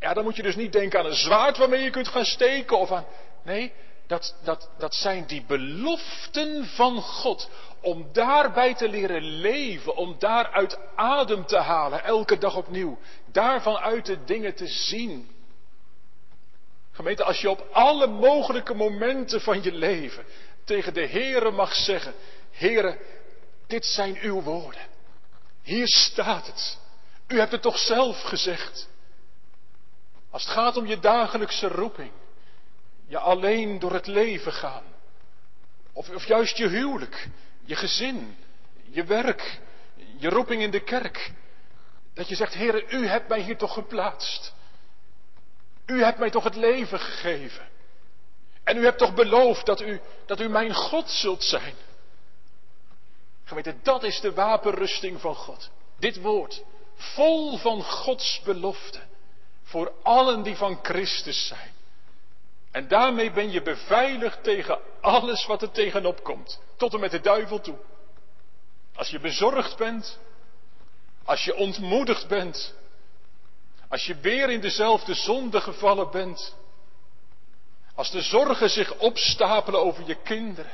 Ja, 0.00 0.14
dan 0.14 0.24
moet 0.24 0.36
je 0.36 0.42
dus 0.42 0.56
niet 0.56 0.72
denken 0.72 0.98
aan 0.98 1.06
een 1.06 1.14
zwaard 1.16 1.56
waarmee 1.56 1.82
je 1.82 1.90
kunt 1.90 2.08
gaan 2.08 2.24
steken 2.24 2.78
of 2.78 2.92
aan. 2.92 3.06
Nee, 3.44 3.72
dat, 4.08 4.34
dat, 4.42 4.70
dat 4.78 4.94
zijn 4.94 5.26
die 5.26 5.44
beloften 5.46 6.66
van 6.66 7.00
God. 7.00 7.48
Om 7.80 8.08
daarbij 8.12 8.74
te 8.74 8.88
leren 8.88 9.22
leven, 9.22 9.96
om 9.96 10.16
daaruit 10.18 10.78
adem 10.96 11.46
te 11.46 11.58
halen, 11.58 12.04
elke 12.04 12.38
dag 12.38 12.56
opnieuw. 12.56 12.98
Daarvan 13.32 13.76
uit 13.76 14.06
de 14.06 14.24
dingen 14.24 14.54
te 14.54 14.66
zien. 14.66 15.30
Gemeente, 16.92 17.24
als 17.24 17.40
je 17.40 17.50
op 17.50 17.66
alle 17.72 18.06
mogelijke 18.06 18.74
momenten 18.74 19.40
van 19.40 19.62
je 19.62 19.72
leven 19.72 20.24
tegen 20.64 20.94
de 20.94 21.06
Heere 21.06 21.50
mag 21.50 21.74
zeggen, 21.74 22.14
Heere, 22.50 22.98
dit 23.66 23.86
zijn 23.86 24.18
uw 24.20 24.42
woorden. 24.42 24.86
Hier 25.62 25.88
staat 25.88 26.46
het. 26.46 26.78
U 27.26 27.38
hebt 27.38 27.52
het 27.52 27.62
toch 27.62 27.78
zelf 27.78 28.22
gezegd. 28.22 28.88
Als 30.30 30.44
het 30.44 30.52
gaat 30.52 30.76
om 30.76 30.86
je 30.86 30.98
dagelijkse 30.98 31.68
roeping, 31.68 32.10
je 33.08 33.18
alleen 33.18 33.78
door 33.78 33.92
het 33.92 34.06
leven 34.06 34.52
gaan, 34.52 34.84
of, 35.92 36.10
of 36.10 36.26
juist 36.26 36.56
je 36.56 36.68
huwelijk, 36.68 37.28
je 37.64 37.76
gezin, 37.76 38.36
je 38.90 39.04
werk, 39.04 39.60
je 40.16 40.28
roeping 40.28 40.62
in 40.62 40.70
de 40.70 40.80
kerk, 40.80 41.32
dat 42.14 42.28
je 42.28 42.34
zegt, 42.34 42.54
Heere, 42.54 42.90
u 42.90 43.06
hebt 43.06 43.28
mij 43.28 43.40
hier 43.40 43.56
toch 43.56 43.72
geplaatst. 43.72 44.54
U 45.86 46.02
hebt 46.02 46.18
mij 46.18 46.30
toch 46.30 46.44
het 46.44 46.56
leven 46.56 47.00
gegeven. 47.00 47.68
En 48.64 48.76
u 48.76 48.84
hebt 48.84 48.98
toch 48.98 49.14
beloofd 49.14 49.66
dat 49.66 49.80
u, 49.80 50.00
dat 50.26 50.40
u 50.40 50.48
mijn 50.48 50.74
God 50.74 51.10
zult 51.10 51.42
zijn. 51.42 51.74
Geweten, 53.44 53.80
dat 53.82 54.02
is 54.02 54.20
de 54.20 54.32
wapenrusting 54.32 55.20
van 55.20 55.34
God. 55.34 55.70
Dit 55.98 56.20
woord, 56.20 56.62
vol 56.94 57.58
van 57.58 57.82
Gods 57.82 58.40
belofte. 58.44 59.00
Voor 59.62 59.92
allen 60.02 60.42
die 60.42 60.56
van 60.56 60.78
Christus 60.82 61.46
zijn. 61.46 61.72
En 62.70 62.88
daarmee 62.88 63.30
ben 63.30 63.50
je 63.50 63.62
beveiligd 63.62 64.42
tegen 64.42 64.78
alles 65.00 65.46
wat 65.46 65.62
er 65.62 65.70
tegenop 65.70 66.22
komt. 66.22 66.60
Tot 66.76 66.94
en 66.94 67.00
met 67.00 67.10
de 67.10 67.20
duivel 67.20 67.60
toe. 67.60 67.78
Als 68.94 69.08
je 69.08 69.20
bezorgd 69.20 69.76
bent. 69.76 70.18
Als 71.24 71.44
je 71.44 71.54
ontmoedigd 71.54 72.28
bent. 72.28 72.74
Als 73.88 74.06
je 74.06 74.16
weer 74.16 74.50
in 74.50 74.60
dezelfde 74.60 75.14
zonde 75.14 75.60
gevallen 75.60 76.10
bent. 76.10 76.56
Als 77.94 78.10
de 78.10 78.22
zorgen 78.22 78.70
zich 78.70 78.98
opstapelen 78.98 79.80
over 79.80 80.06
je 80.06 80.22
kinderen. 80.22 80.72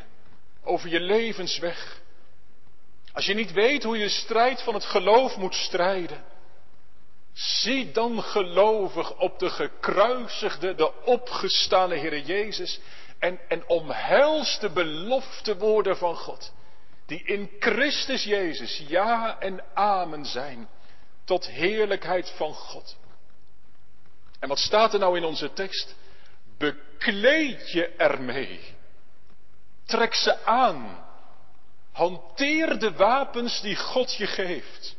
Over 0.64 0.88
je 0.88 1.00
levensweg. 1.00 2.00
Als 3.12 3.26
je 3.26 3.34
niet 3.34 3.52
weet 3.52 3.82
hoe 3.82 3.98
je 3.98 4.04
de 4.04 4.10
strijd 4.10 4.62
van 4.62 4.74
het 4.74 4.84
geloof 4.84 5.36
moet 5.36 5.54
strijden. 5.54 6.24
Zie 7.34 7.90
dan 7.90 8.22
gelovig 8.22 9.18
op 9.18 9.38
de 9.38 9.50
gekruisigde, 9.50 10.74
de 10.74 11.02
opgestane 11.02 11.94
Heer 11.94 12.20
Jezus 12.20 12.80
en, 13.18 13.40
en 13.48 13.64
de 14.60 14.70
belofte 14.74 15.56
woorden 15.56 15.96
van 15.96 16.16
God, 16.16 16.52
die 17.06 17.22
in 17.24 17.50
Christus 17.58 18.24
Jezus 18.24 18.84
ja 18.88 19.40
en 19.40 19.64
amen 19.74 20.24
zijn, 20.24 20.68
tot 21.24 21.46
heerlijkheid 21.46 22.30
van 22.30 22.54
God. 22.54 22.96
En 24.38 24.48
wat 24.48 24.58
staat 24.58 24.92
er 24.92 24.98
nou 24.98 25.16
in 25.16 25.24
onze 25.24 25.52
tekst? 25.52 25.94
Bekleed 26.58 27.70
je 27.70 27.88
ermee. 27.88 28.60
Trek 29.84 30.14
ze 30.14 30.44
aan. 30.44 31.04
Hanteer 31.92 32.78
de 32.78 32.92
wapens 32.92 33.60
die 33.60 33.76
God 33.76 34.14
je 34.14 34.26
geeft. 34.26 34.96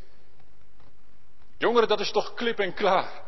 Jongeren, 1.58 1.88
dat 1.88 2.00
is 2.00 2.12
toch 2.12 2.34
klip 2.34 2.60
en 2.60 2.74
klaar. 2.74 3.24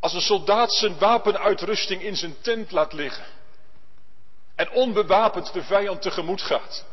Als 0.00 0.12
een 0.14 0.20
soldaat 0.20 0.72
zijn 0.72 0.98
wapenuitrusting 0.98 2.02
in 2.02 2.16
zijn 2.16 2.40
tent 2.40 2.70
laat 2.70 2.92
liggen. 2.92 3.24
En 4.54 4.70
onbewapend 4.70 5.52
de 5.52 5.62
vijand 5.62 6.02
tegemoet 6.02 6.42
gaat. 6.42 6.84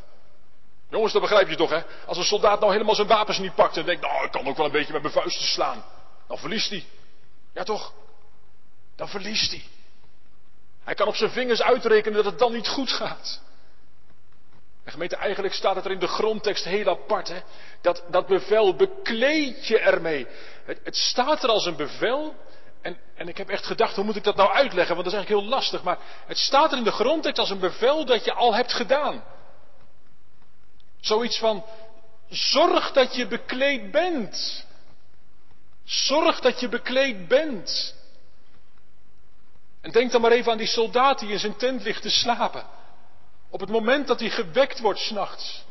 Jongens, 0.89 1.13
dat 1.13 1.21
begrijp 1.21 1.49
je 1.49 1.55
toch, 1.55 1.69
hè? 1.69 1.81
Als 2.05 2.17
een 2.17 2.23
soldaat 2.23 2.59
nou 2.59 2.71
helemaal 2.71 2.95
zijn 2.95 3.07
wapens 3.07 3.37
niet 3.37 3.55
pakt 3.55 3.77
en 3.77 3.85
denkt, 3.85 4.01
nou, 4.01 4.25
ik 4.25 4.31
kan 4.31 4.47
ook 4.47 4.57
wel 4.57 4.65
een 4.65 4.71
beetje 4.71 4.93
met 4.93 5.01
mijn 5.01 5.13
vuisten 5.13 5.45
slaan. 5.45 5.83
Dan 6.27 6.37
verliest 6.37 6.69
hij. 6.69 6.85
Ja, 7.53 7.63
toch? 7.63 7.93
Dan 8.95 9.09
verliest 9.09 9.51
hij. 9.51 9.63
Hij 10.83 10.93
kan 10.93 11.07
op 11.07 11.15
zijn 11.15 11.31
vingers 11.31 11.61
uitrekenen 11.61 12.23
dat 12.23 12.31
het 12.31 12.39
dan 12.39 12.51
niet 12.51 12.67
goed 12.67 12.91
gaat. 12.91 13.41
En 14.89 14.95
gemeente, 14.95 15.15
eigenlijk 15.15 15.53
staat 15.53 15.75
het 15.75 15.85
er 15.85 15.91
in 15.91 15.99
de 15.99 16.07
grondtekst 16.07 16.63
heel 16.63 16.87
apart. 16.89 17.27
Hè? 17.27 17.39
Dat, 17.81 18.03
dat 18.09 18.27
bevel, 18.27 18.75
bekleed 18.75 19.67
je 19.67 19.79
ermee. 19.79 20.27
Het, 20.65 20.79
het 20.83 20.95
staat 20.95 21.43
er 21.43 21.49
als 21.49 21.65
een 21.65 21.75
bevel 21.75 22.35
En, 22.81 22.97
en 23.15 23.27
ik 23.27 23.37
heb 23.37 23.49
echt 23.49 23.65
gedacht, 23.65 23.95
hoe 23.95 24.03
moet 24.03 24.15
ik 24.15 24.23
dat 24.23 24.35
nou 24.35 24.49
uitleggen? 24.51 24.95
Want 24.95 25.05
dat 25.05 25.13
is 25.13 25.19
eigenlijk 25.19 25.41
heel 25.41 25.55
lastig. 25.57 25.83
Maar 25.83 25.97
het 26.25 26.37
staat 26.37 26.71
er 26.71 26.77
in 26.77 26.83
de 26.83 26.91
grondtekst 26.91 27.39
als 27.39 27.49
een 27.49 27.59
bevel 27.59 28.05
dat 28.05 28.25
je 28.25 28.33
al 28.33 28.55
hebt 28.55 28.73
gedaan. 28.73 29.23
Zoiets 30.99 31.39
van, 31.39 31.65
zorg 32.29 32.91
dat 32.91 33.15
je 33.15 33.27
bekleed 33.27 33.91
bent. 33.91 34.65
Zorg 35.83 36.39
dat 36.39 36.59
je 36.59 36.69
bekleed 36.69 37.27
bent. 37.27 37.95
En 39.81 39.91
denk 39.91 40.11
dan 40.11 40.21
maar 40.21 40.31
even 40.31 40.51
aan 40.51 40.57
die 40.57 40.67
soldaat 40.67 41.19
die 41.19 41.29
in 41.29 41.39
zijn 41.39 41.57
tent 41.57 41.83
ligt 41.83 42.01
te 42.01 42.09
slapen. 42.09 42.63
Op 43.49 43.59
het 43.59 43.69
moment 43.69 44.07
dat 44.07 44.19
hij 44.19 44.29
gewekt 44.29 44.79
wordt 44.79 44.99
s'nachts. 44.99 45.65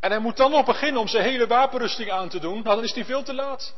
En 0.00 0.10
hij 0.10 0.20
moet 0.20 0.36
dan 0.36 0.50
nog 0.50 0.64
beginnen 0.64 1.00
om 1.00 1.08
zijn 1.08 1.24
hele 1.24 1.46
wapenrusting 1.46 2.10
aan 2.10 2.28
te 2.28 2.38
doen. 2.38 2.62
Nou, 2.62 2.74
dan 2.74 2.84
is 2.84 2.94
hij 2.94 3.04
veel 3.04 3.22
te 3.22 3.34
laat. 3.34 3.74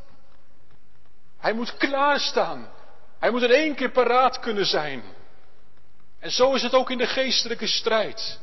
Hij 1.38 1.52
moet 1.52 1.76
klaarstaan. 1.76 2.70
Hij 3.18 3.30
moet 3.30 3.42
in 3.42 3.50
één 3.50 3.74
keer 3.74 3.90
paraat 3.90 4.38
kunnen 4.38 4.66
zijn. 4.66 5.02
En 6.18 6.30
zo 6.30 6.54
is 6.54 6.62
het 6.62 6.74
ook 6.74 6.90
in 6.90 6.98
de 6.98 7.06
geestelijke 7.06 7.66
strijd. 7.66 8.40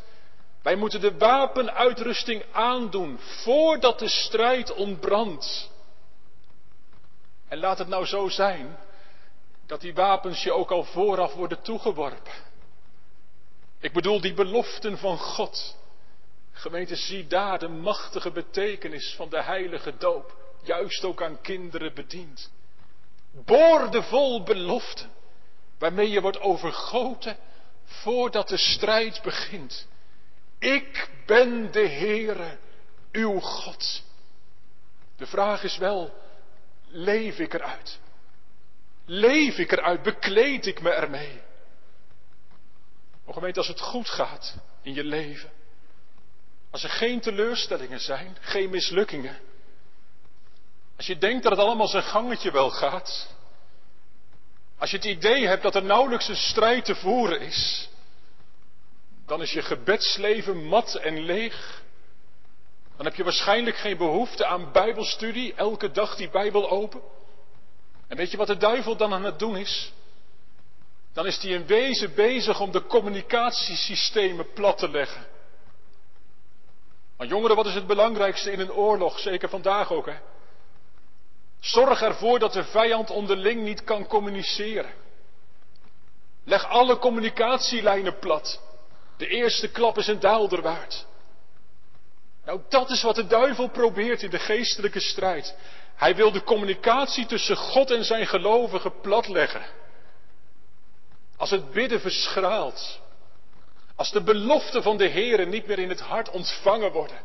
Wij 0.61 0.75
moeten 0.75 1.01
de 1.01 1.17
wapenuitrusting 1.17 2.43
aandoen 2.51 3.19
voordat 3.19 3.99
de 3.99 4.07
strijd 4.07 4.73
ontbrandt. 4.73 5.69
En 7.47 7.59
laat 7.59 7.77
het 7.77 7.87
nou 7.87 8.05
zo 8.05 8.27
zijn 8.27 8.77
dat 9.65 9.81
die 9.81 9.93
wapens 9.93 10.43
je 10.43 10.53
ook 10.53 10.71
al 10.71 10.83
vooraf 10.83 11.33
worden 11.33 11.61
toegeworpen. 11.61 12.48
Ik 13.79 13.93
bedoel 13.93 14.21
die 14.21 14.33
beloften 14.33 14.97
van 14.97 15.17
God. 15.17 15.77
Gemeente, 16.51 16.95
zie 16.95 17.27
daar 17.27 17.59
de 17.59 17.67
machtige 17.67 18.31
betekenis 18.31 19.13
van 19.15 19.29
de 19.29 19.43
heilige 19.43 19.97
doop, 19.97 20.37
juist 20.63 21.03
ook 21.03 21.23
aan 21.23 21.41
kinderen 21.41 21.93
bediend. 21.93 22.51
Boordevol 23.31 24.43
beloften, 24.43 25.09
waarmee 25.77 26.09
je 26.09 26.21
wordt 26.21 26.39
overgoten 26.39 27.37
voordat 27.85 28.47
de 28.47 28.57
strijd 28.57 29.21
begint. 29.21 29.87
Ik 30.59 31.09
ben 31.25 31.71
de 31.71 31.87
Heere, 31.87 32.57
uw 33.11 33.39
God. 33.39 34.03
De 35.17 35.25
vraag 35.25 35.63
is 35.63 35.77
wel, 35.77 36.13
leef 36.87 37.39
ik 37.39 37.53
eruit? 37.53 37.99
Leef 39.05 39.57
ik 39.57 39.71
eruit? 39.71 40.01
Bekleed 40.03 40.65
ik 40.65 40.81
me 40.81 40.89
ermee? 40.89 41.41
O 43.29 43.33
gemeente, 43.33 43.59
als 43.59 43.67
het 43.67 43.79
goed 43.79 44.09
gaat 44.09 44.55
in 44.81 44.93
je 44.93 45.03
leven, 45.03 45.49
als 46.71 46.83
er 46.83 46.89
geen 46.89 47.19
teleurstellingen 47.19 47.99
zijn, 47.99 48.37
geen 48.39 48.69
mislukkingen, 48.69 49.37
als 50.97 51.07
je 51.07 51.17
denkt 51.17 51.43
dat 51.43 51.51
het 51.51 51.61
allemaal 51.61 51.87
zijn 51.87 52.03
gangetje 52.03 52.51
wel 52.51 52.69
gaat, 52.69 53.35
als 54.77 54.91
je 54.91 54.95
het 54.97 55.05
idee 55.05 55.47
hebt 55.47 55.63
dat 55.63 55.75
er 55.75 55.83
nauwelijks 55.83 56.27
een 56.27 56.35
strijd 56.35 56.85
te 56.85 56.95
voeren 56.95 57.41
is, 57.41 57.89
dan 59.25 59.41
is 59.41 59.51
je 59.51 59.61
gebedsleven 59.61 60.63
mat 60.63 60.95
en 60.95 61.19
leeg. 61.19 61.83
Dan 62.97 63.05
heb 63.05 63.15
je 63.15 63.23
waarschijnlijk 63.23 63.77
geen 63.77 63.97
behoefte 63.97 64.45
aan 64.45 64.71
Bijbelstudie, 64.71 65.53
elke 65.53 65.91
dag 65.91 66.15
die 66.15 66.29
Bijbel 66.29 66.69
open. 66.69 67.01
En 68.07 68.17
weet 68.17 68.31
je 68.31 68.37
wat 68.37 68.47
de 68.47 68.57
duivel 68.57 68.95
dan 68.95 69.13
aan 69.13 69.23
het 69.23 69.39
doen 69.39 69.57
is? 69.57 69.93
Dan 71.19 71.27
is 71.27 71.37
hij 71.41 71.51
in 71.51 71.65
wezen 71.65 72.13
bezig 72.15 72.59
om 72.59 72.71
de 72.71 72.85
communicatiesystemen 72.85 74.53
plat 74.53 74.77
te 74.77 74.89
leggen. 74.89 75.25
Maar 77.17 77.27
jongeren, 77.27 77.55
wat 77.55 77.65
is 77.65 77.73
het 77.73 77.87
belangrijkste 77.87 78.51
in 78.51 78.59
een 78.59 78.71
oorlog, 78.71 79.19
zeker 79.19 79.49
vandaag 79.49 79.91
ook, 79.91 80.05
hè? 80.05 80.15
Zorg 81.59 82.01
ervoor 82.01 82.39
dat 82.39 82.53
de 82.53 82.63
vijand 82.63 83.09
onderling 83.09 83.63
niet 83.63 83.83
kan 83.83 84.07
communiceren. 84.07 84.93
Leg 86.43 86.65
alle 86.67 86.97
communicatielijnen 86.97 88.19
plat. 88.19 88.61
De 89.17 89.27
eerste 89.27 89.71
klap 89.71 89.97
is 89.97 90.07
een 90.07 90.19
daalder 90.19 90.61
waard. 90.61 91.05
Nou, 92.45 92.61
dat 92.69 92.89
is 92.89 93.01
wat 93.01 93.15
de 93.15 93.27
duivel 93.27 93.69
probeert 93.69 94.21
in 94.21 94.29
de 94.29 94.39
geestelijke 94.39 94.99
strijd. 94.99 95.55
Hij 95.95 96.15
wil 96.15 96.31
de 96.31 96.43
communicatie 96.43 97.25
tussen 97.25 97.57
God 97.57 97.91
en 97.91 98.03
zijn 98.03 98.27
gelovigen 98.27 98.99
platleggen. 99.01 99.77
Als 101.39 101.49
het 101.49 101.71
bidden 101.71 101.99
verschraalt. 101.99 102.99
Als 103.95 104.11
de 104.11 104.21
beloften 104.21 104.83
van 104.83 104.97
de 104.97 105.07
Heer 105.07 105.47
niet 105.47 105.67
meer 105.67 105.79
in 105.79 105.89
het 105.89 105.99
hart 105.99 106.29
ontvangen 106.29 106.91
worden. 106.91 107.17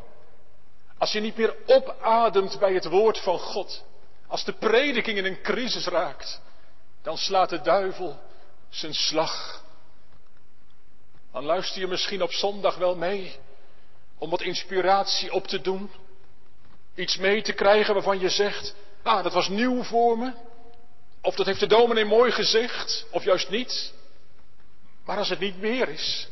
Als 0.97 1.11
je 1.11 1.19
niet 1.19 1.37
meer 1.37 1.55
opademt 1.65 2.59
bij 2.59 2.73
het 2.73 2.85
woord 2.85 3.19
van 3.19 3.39
God. 3.39 3.83
Als 4.27 4.43
de 4.43 4.53
prediking 4.53 5.17
in 5.17 5.25
een 5.25 5.41
crisis 5.41 5.87
raakt. 5.87 6.41
Dan 7.03 7.17
slaat 7.17 7.49
de 7.49 7.61
duivel 7.61 8.19
zijn 8.69 8.93
slag. 8.93 9.63
Dan 11.31 11.43
luister 11.43 11.81
je 11.81 11.87
misschien 11.87 12.21
op 12.21 12.31
zondag 12.31 12.75
wel 12.75 12.95
mee. 12.95 13.35
Om 14.17 14.29
wat 14.29 14.41
inspiratie 14.41 15.31
op 15.33 15.47
te 15.47 15.61
doen. 15.61 15.91
Iets 16.95 17.17
mee 17.17 17.41
te 17.41 17.53
krijgen 17.53 17.93
waarvan 17.93 18.19
je 18.19 18.29
zegt. 18.29 18.75
Ah, 19.03 19.23
dat 19.23 19.33
was 19.33 19.49
nieuw 19.49 19.83
voor 19.83 20.17
me. 20.17 20.33
Of 21.21 21.35
dat 21.35 21.45
heeft 21.45 21.59
de 21.59 21.67
dominee 21.67 22.05
mooi 22.05 22.31
gezegd. 22.31 23.05
Of 23.11 23.23
juist 23.23 23.49
niet. 23.49 23.93
Maar 25.05 25.17
als 25.17 25.29
het 25.29 25.39
niet 25.39 25.59
meer 25.59 25.89
is, 25.89 26.27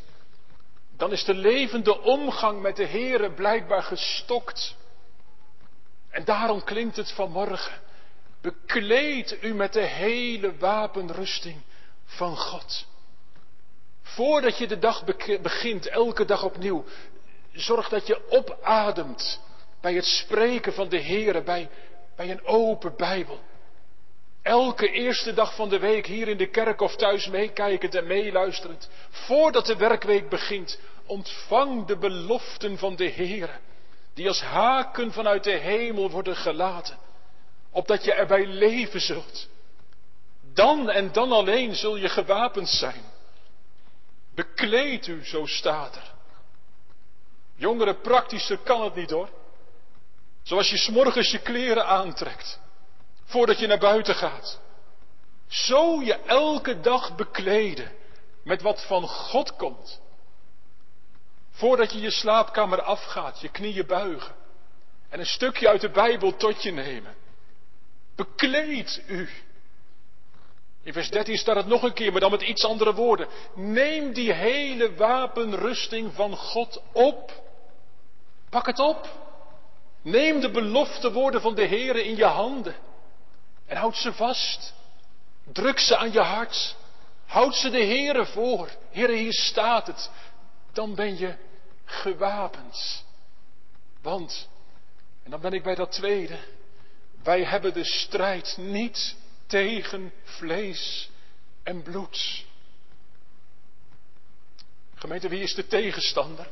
dan 0.97 1.12
is 1.12 1.23
de 1.23 1.33
levende 1.33 2.01
omgang 2.01 2.62
met 2.62 2.75
de 2.75 2.88
Heere 2.88 3.31
blijkbaar 3.31 3.83
gestokt. 3.83 4.75
En 6.09 6.23
daarom 6.23 6.63
klinkt 6.63 6.95
het 6.95 7.12
vanmorgen. 7.12 7.81
Bekleed 8.41 9.43
u 9.43 9.53
met 9.53 9.73
de 9.73 9.86
hele 9.86 10.57
wapenrusting 10.57 11.62
van 12.05 12.38
God. 12.38 12.86
Voordat 14.01 14.57
je 14.57 14.67
de 14.67 14.79
dag 14.79 15.03
begint, 15.41 15.88
elke 15.88 16.25
dag 16.25 16.43
opnieuw, 16.43 16.86
zorg 17.51 17.89
dat 17.89 18.07
je 18.07 18.29
opademt 18.29 19.39
bij 19.81 19.93
het 19.93 20.05
spreken 20.05 20.73
van 20.73 20.89
de 20.89 21.01
Heere, 21.01 21.43
bij, 21.43 21.69
bij 22.15 22.31
een 22.31 22.45
open 22.45 22.95
Bijbel. 22.95 23.39
Elke 24.43 24.91
eerste 24.91 25.34
dag 25.34 25.56
van 25.56 25.69
de 25.69 25.79
week 25.79 26.06
hier 26.06 26.27
in 26.27 26.38
de 26.38 26.49
kerk 26.49 26.82
of 26.82 26.95
thuis 26.95 27.27
meekijkend 27.27 27.95
en 27.95 28.08
meeluisterend. 28.08 28.89
Voordat 29.10 29.65
de 29.65 29.75
werkweek 29.75 30.29
begint, 30.29 30.79
ontvang 31.06 31.86
de 31.86 31.97
beloften 31.97 32.77
van 32.77 32.95
de 32.95 33.06
Heer. 33.06 33.60
Die 34.13 34.27
als 34.27 34.41
haken 34.41 35.12
vanuit 35.12 35.43
de 35.43 35.51
hemel 35.51 36.10
worden 36.10 36.36
gelaten. 36.36 36.97
Opdat 37.71 38.03
je 38.03 38.13
erbij 38.13 38.45
leven 38.45 39.01
zult. 39.01 39.47
Dan 40.53 40.89
en 40.89 41.12
dan 41.12 41.32
alleen 41.32 41.75
zul 41.75 41.95
je 41.95 42.10
gewapend 42.10 42.69
zijn. 42.69 43.03
Bekleed 44.36 45.08
u, 45.08 45.25
zo 45.25 45.45
staat 45.45 45.95
er. 45.95 46.12
Jongeren, 47.56 48.01
praktischer 48.01 48.58
kan 48.58 48.84
het 48.84 48.95
niet 48.95 49.10
hoor. 49.10 49.29
Zoals 50.41 50.69
je 50.69 50.77
s'morgens 50.77 51.32
je 51.32 51.39
kleren 51.39 51.86
aantrekt 51.86 52.62
voordat 53.23 53.59
je 53.59 53.67
naar 53.67 53.79
buiten 53.79 54.15
gaat. 54.15 54.59
Zo 55.47 56.01
je 56.01 56.13
elke 56.13 56.79
dag 56.79 57.15
bekleden 57.15 57.91
met 58.43 58.62
wat 58.62 58.86
van 58.86 59.07
God 59.07 59.55
komt. 59.55 60.01
Voordat 61.51 61.91
je 61.91 61.99
je 61.99 62.12
slaapkamer 62.12 62.81
afgaat, 62.81 63.39
je 63.39 63.49
knieën 63.49 63.86
buigen 63.86 64.36
en 65.09 65.19
een 65.19 65.25
stukje 65.25 65.67
uit 65.67 65.81
de 65.81 65.89
Bijbel 65.89 66.36
tot 66.36 66.63
je 66.63 66.71
nemen. 66.71 67.15
Bekleed 68.15 69.03
u. 69.07 69.29
In 70.83 70.93
vers 70.93 71.09
13 71.09 71.38
staat 71.38 71.55
het 71.55 71.67
nog 71.67 71.83
een 71.83 71.93
keer, 71.93 72.12
maar 72.12 72.21
dan 72.21 72.31
met 72.31 72.41
iets 72.41 72.65
andere 72.65 72.93
woorden. 72.93 73.27
Neem 73.55 74.13
die 74.13 74.33
hele 74.33 74.95
wapenrusting 74.95 76.13
van 76.13 76.36
God 76.36 76.81
op. 76.91 77.31
Pak 78.49 78.65
het 78.65 78.79
op. 78.79 79.07
Neem 80.01 80.39
de 80.39 80.51
belofte 80.51 81.12
woorden 81.12 81.41
van 81.41 81.55
de 81.55 81.65
Heer 81.65 81.95
in 81.95 82.15
je 82.15 82.25
handen. 82.25 82.75
En 83.65 83.78
houd 83.78 83.95
ze 83.95 84.13
vast. 84.13 84.73
Druk 85.52 85.80
ze 85.80 85.97
aan 85.97 86.12
je 86.12 86.21
hart. 86.21 86.76
Houd 87.26 87.56
ze 87.56 87.69
de 87.69 87.86
Heere 87.86 88.26
voor. 88.26 88.69
Heere, 88.91 89.15
hier 89.15 89.34
staat 89.34 89.88
het. 89.88 90.10
Dan 90.71 90.95
ben 90.95 91.17
je 91.17 91.36
gewapend. 91.86 93.04
Want, 94.02 94.49
en 95.23 95.32
dan 95.32 95.41
ben 95.41 95.54
ik 95.54 95.63
bij 95.63 95.76
dat 95.76 95.91
tweede. 95.91 96.38
Wij 97.23 97.43
hebben 97.43 97.73
de 97.73 97.86
strijd 97.86 98.58
niet 98.58 99.15
tegen 99.47 100.13
vlees 100.23 101.10
en 101.63 101.82
bloed. 101.82 102.45
Gemeente, 104.95 105.30
wie 105.30 105.41
is 105.41 105.56
de 105.56 105.67
tegenstander? 105.67 106.47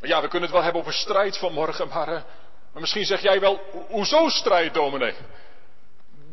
Ja, 0.00 0.20
we 0.20 0.28
kunnen 0.28 0.42
het 0.42 0.50
wel 0.50 0.62
hebben 0.62 0.80
over 0.80 0.92
strijd 0.92 1.38
vanmorgen, 1.38 1.88
maar, 1.88 2.08
uh, 2.08 2.22
maar 2.72 2.80
misschien 2.80 3.04
zeg 3.04 3.22
jij 3.22 3.40
wel, 3.40 3.60
hoezo 3.88 4.28
strijd, 4.28 4.74
dominee? 4.74 5.14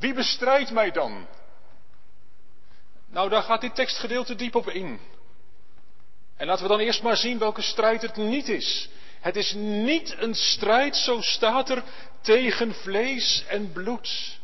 Wie 0.03 0.13
bestrijdt 0.13 0.71
mij 0.71 0.91
dan? 0.91 1.27
Nou, 3.09 3.29
daar 3.29 3.41
gaat 3.41 3.61
dit 3.61 3.75
tekstgedeelte 3.75 4.35
diep 4.35 4.55
op 4.55 4.69
in. 4.69 4.99
En 6.37 6.47
laten 6.47 6.63
we 6.63 6.69
dan 6.69 6.79
eerst 6.79 7.03
maar 7.03 7.17
zien 7.17 7.37
welke 7.37 7.61
strijd 7.61 8.01
het 8.01 8.15
niet 8.15 8.49
is. 8.49 8.89
Het 9.19 9.35
is 9.35 9.53
niet 9.53 10.15
een 10.17 10.35
strijd, 10.35 10.95
zo 10.95 11.21
staat 11.21 11.69
er, 11.69 11.83
tegen 12.21 12.73
vlees 12.73 13.45
en 13.47 13.71
bloed. 13.71 14.39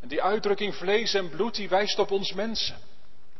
En 0.00 0.08
die 0.08 0.22
uitdrukking 0.22 0.74
vlees 0.74 1.14
en 1.14 1.30
bloed, 1.30 1.54
die 1.54 1.68
wijst 1.68 1.98
op 1.98 2.10
ons 2.10 2.32
mensen. 2.32 2.76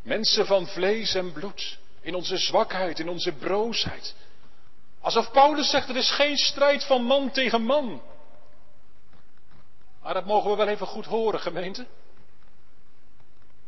Mensen 0.02 0.46
van 0.46 0.66
vlees 0.66 1.14
en 1.14 1.32
bloed. 1.32 1.78
In 2.00 2.14
onze 2.14 2.36
zwakheid, 2.36 2.98
in 2.98 3.08
onze 3.08 3.32
broosheid. 3.32 4.14
Alsof 5.00 5.30
Paulus 5.30 5.70
zegt, 5.70 5.88
er 5.88 5.96
is 5.96 6.10
geen 6.10 6.36
strijd 6.36 6.84
van 6.84 7.02
man 7.02 7.30
tegen 7.30 7.62
man. 7.62 8.02
Maar 10.02 10.14
dat 10.14 10.24
mogen 10.24 10.50
we 10.50 10.56
wel 10.56 10.68
even 10.68 10.86
goed 10.86 11.06
horen, 11.06 11.40
gemeente. 11.40 11.86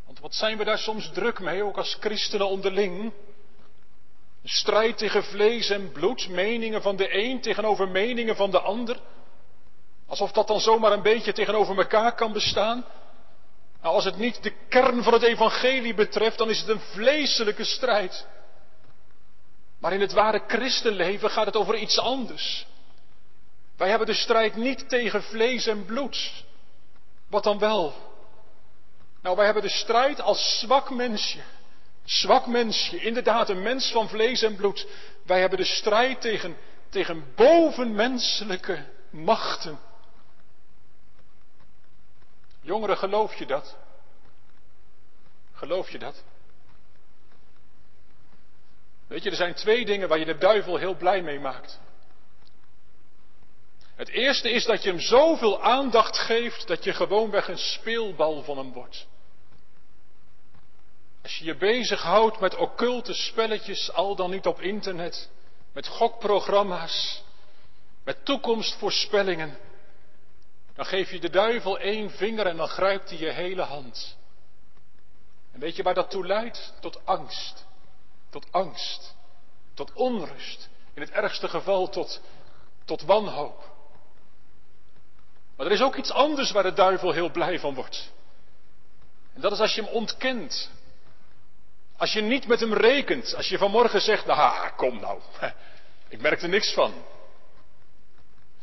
Want 0.05 0.21
wat 0.21 0.35
zijn 0.35 0.59
we 0.59 0.65
daar 0.65 0.79
soms 0.79 1.11
druk 1.13 1.41
mee, 1.41 1.65
ook 1.65 1.77
als 1.77 1.97
christenen 2.01 2.49
onderling? 2.49 3.13
Een 4.43 4.49
strijd 4.49 4.99
tegen 4.99 5.25
vlees 5.25 5.71
en 5.71 5.93
bloed, 5.93 6.29
meningen 6.29 6.83
van 6.83 6.97
de 6.97 7.25
een 7.25 7.41
tegenover 7.41 7.89
meningen 7.89 8.37
van 8.37 8.51
de 8.51 8.61
ander. 8.61 8.97
Alsof 10.07 10.33
dat 10.33 10.47
dan 10.47 10.61
zomaar 10.61 10.93
een 10.93 11.03
beetje 11.03 11.33
tegenover 11.33 11.79
elkaar 11.79 12.15
kan 12.15 12.33
bestaan. 12.33 12.85
Nou, 13.83 13.95
als 13.95 14.05
het 14.05 14.17
niet 14.17 14.43
de 14.43 14.53
kern 14.69 15.03
van 15.03 15.13
het 15.13 15.23
evangelie 15.23 15.95
betreft, 15.95 16.39
dan 16.39 16.51
is 16.51 16.59
het 16.59 16.69
een 16.69 16.81
vleeselijke 16.81 17.65
strijd. 17.65 18.27
Maar 19.79 19.93
in 19.93 20.01
het 20.01 20.13
ware 20.13 20.43
christenleven 20.47 21.31
gaat 21.31 21.47
het 21.47 21.57
over 21.57 21.77
iets 21.77 21.99
anders. 21.99 22.67
Wij 23.83 23.91
hebben 23.91 24.09
de 24.09 24.21
strijd 24.21 24.57
niet 24.57 24.89
tegen 24.89 25.23
vlees 25.23 25.67
en 25.67 25.85
bloed. 25.85 26.45
Wat 27.29 27.45
dan 27.45 27.59
wel? 27.59 27.95
Nou, 29.23 29.37
wij 29.37 29.45
hebben 29.45 29.63
de 29.63 29.69
strijd 29.69 30.21
als 30.21 30.59
zwak 30.59 30.91
mensje. 30.91 31.41
Zwak 32.05 32.47
mensje, 32.47 33.01
inderdaad 33.01 33.49
een 33.49 33.63
mens 33.63 33.91
van 33.91 34.09
vlees 34.09 34.43
en 34.43 34.57
bloed. 34.57 34.87
Wij 35.27 35.41
hebben 35.41 35.59
de 35.59 35.65
strijd 35.65 36.21
tegen, 36.21 36.57
tegen 36.89 37.35
bovenmenselijke 37.35 38.85
machten. 39.11 39.79
Jongeren, 42.61 42.97
geloof 42.97 43.35
je 43.35 43.47
dat? 43.47 43.77
Geloof 45.53 45.91
je 45.91 45.99
dat? 45.99 46.23
Weet 49.07 49.23
je, 49.23 49.31
er 49.31 49.37
zijn 49.37 49.55
twee 49.55 49.85
dingen 49.85 50.09
waar 50.09 50.19
je 50.19 50.25
de 50.25 50.39
duivel 50.39 50.77
heel 50.77 50.95
blij 50.95 51.23
mee 51.23 51.41
maakt. 51.41 51.81
Het 53.95 54.09
eerste 54.09 54.51
is 54.51 54.65
dat 54.65 54.83
je 54.83 54.91
hem 54.91 55.01
zoveel 55.01 55.63
aandacht 55.63 56.19
geeft 56.19 56.67
dat 56.67 56.85
je 56.85 56.93
gewoonweg 56.93 57.49
een 57.49 57.59
speelbal 57.59 58.43
van 58.43 58.59
hem 58.59 58.73
wordt. 58.73 59.07
Als 61.23 61.39
je 61.39 61.45
je 61.45 61.57
bezighoudt 61.57 62.41
met 62.41 62.57
occulte 62.57 63.15
spelletjes, 63.15 63.93
al 63.93 64.17
dan 64.17 64.31
niet 64.31 64.47
op 64.47 64.61
internet, 64.61 65.31
met 65.73 65.87
gokprogramma's, 65.87 67.23
met 68.05 68.25
toekomstvoorspellingen, 68.25 69.59
dan 70.75 70.87
geef 70.87 71.11
je 71.11 71.21
de 71.21 71.31
duivel 71.31 71.79
één 71.79 72.11
vinger 72.11 72.47
en 72.47 72.57
dan 72.57 72.69
grijpt 72.69 73.11
hij 73.11 73.19
je 73.19 73.31
hele 73.31 73.63
hand. 73.63 74.17
En 75.53 75.61
weet 75.61 75.77
je 75.77 75.83
waar 75.83 75.95
dat 75.95 76.11
toe 76.11 76.27
leidt? 76.27 76.73
Tot 76.81 77.07
angst. 77.07 77.67
Tot 78.31 78.47
angst. 78.51 79.15
Tot 79.75 79.93
onrust. 79.93 80.69
In 80.95 81.03
het 81.03 81.11
ergste 81.11 81.49
geval 81.49 81.89
tot, 81.89 82.21
tot 82.85 83.03
wanhoop. 83.03 83.72
Maar 85.63 85.71
er 85.71 85.77
is 85.77 85.85
ook 85.85 85.97
iets 85.97 86.13
anders 86.13 86.51
waar 86.51 86.63
de 86.63 86.73
duivel 86.73 87.13
heel 87.13 87.31
blij 87.31 87.59
van 87.59 87.75
wordt. 87.75 88.11
En 89.35 89.41
dat 89.41 89.53
is 89.53 89.59
als 89.59 89.75
je 89.75 89.83
hem 89.83 89.91
ontkent. 89.91 90.71
Als 91.97 92.13
je 92.13 92.21
niet 92.21 92.47
met 92.47 92.61
hem 92.61 92.75
rekent. 92.75 93.35
Als 93.37 93.49
je 93.49 93.59
vanmorgen 93.59 94.01
zegt, 94.01 94.27
nou 94.27 94.71
kom 94.77 95.01
nou, 95.01 95.21
ik 96.09 96.21
merk 96.21 96.43
er 96.43 96.49
niks 96.49 96.73
van. 96.73 96.95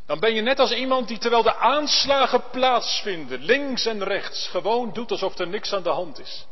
Dan 0.06 0.18
ben 0.18 0.34
je 0.34 0.40
net 0.40 0.58
als 0.58 0.72
iemand 0.72 1.08
die 1.08 1.18
terwijl 1.18 1.42
de 1.42 1.54
aanslagen 1.54 2.42
plaatsvinden, 2.50 3.40
links 3.44 3.86
en 3.86 4.04
rechts, 4.04 4.48
gewoon 4.48 4.92
doet 4.92 5.10
alsof 5.10 5.38
er 5.38 5.48
niks 5.48 5.72
aan 5.72 5.82
de 5.82 5.90
hand 5.90 6.18
is. 6.18 6.46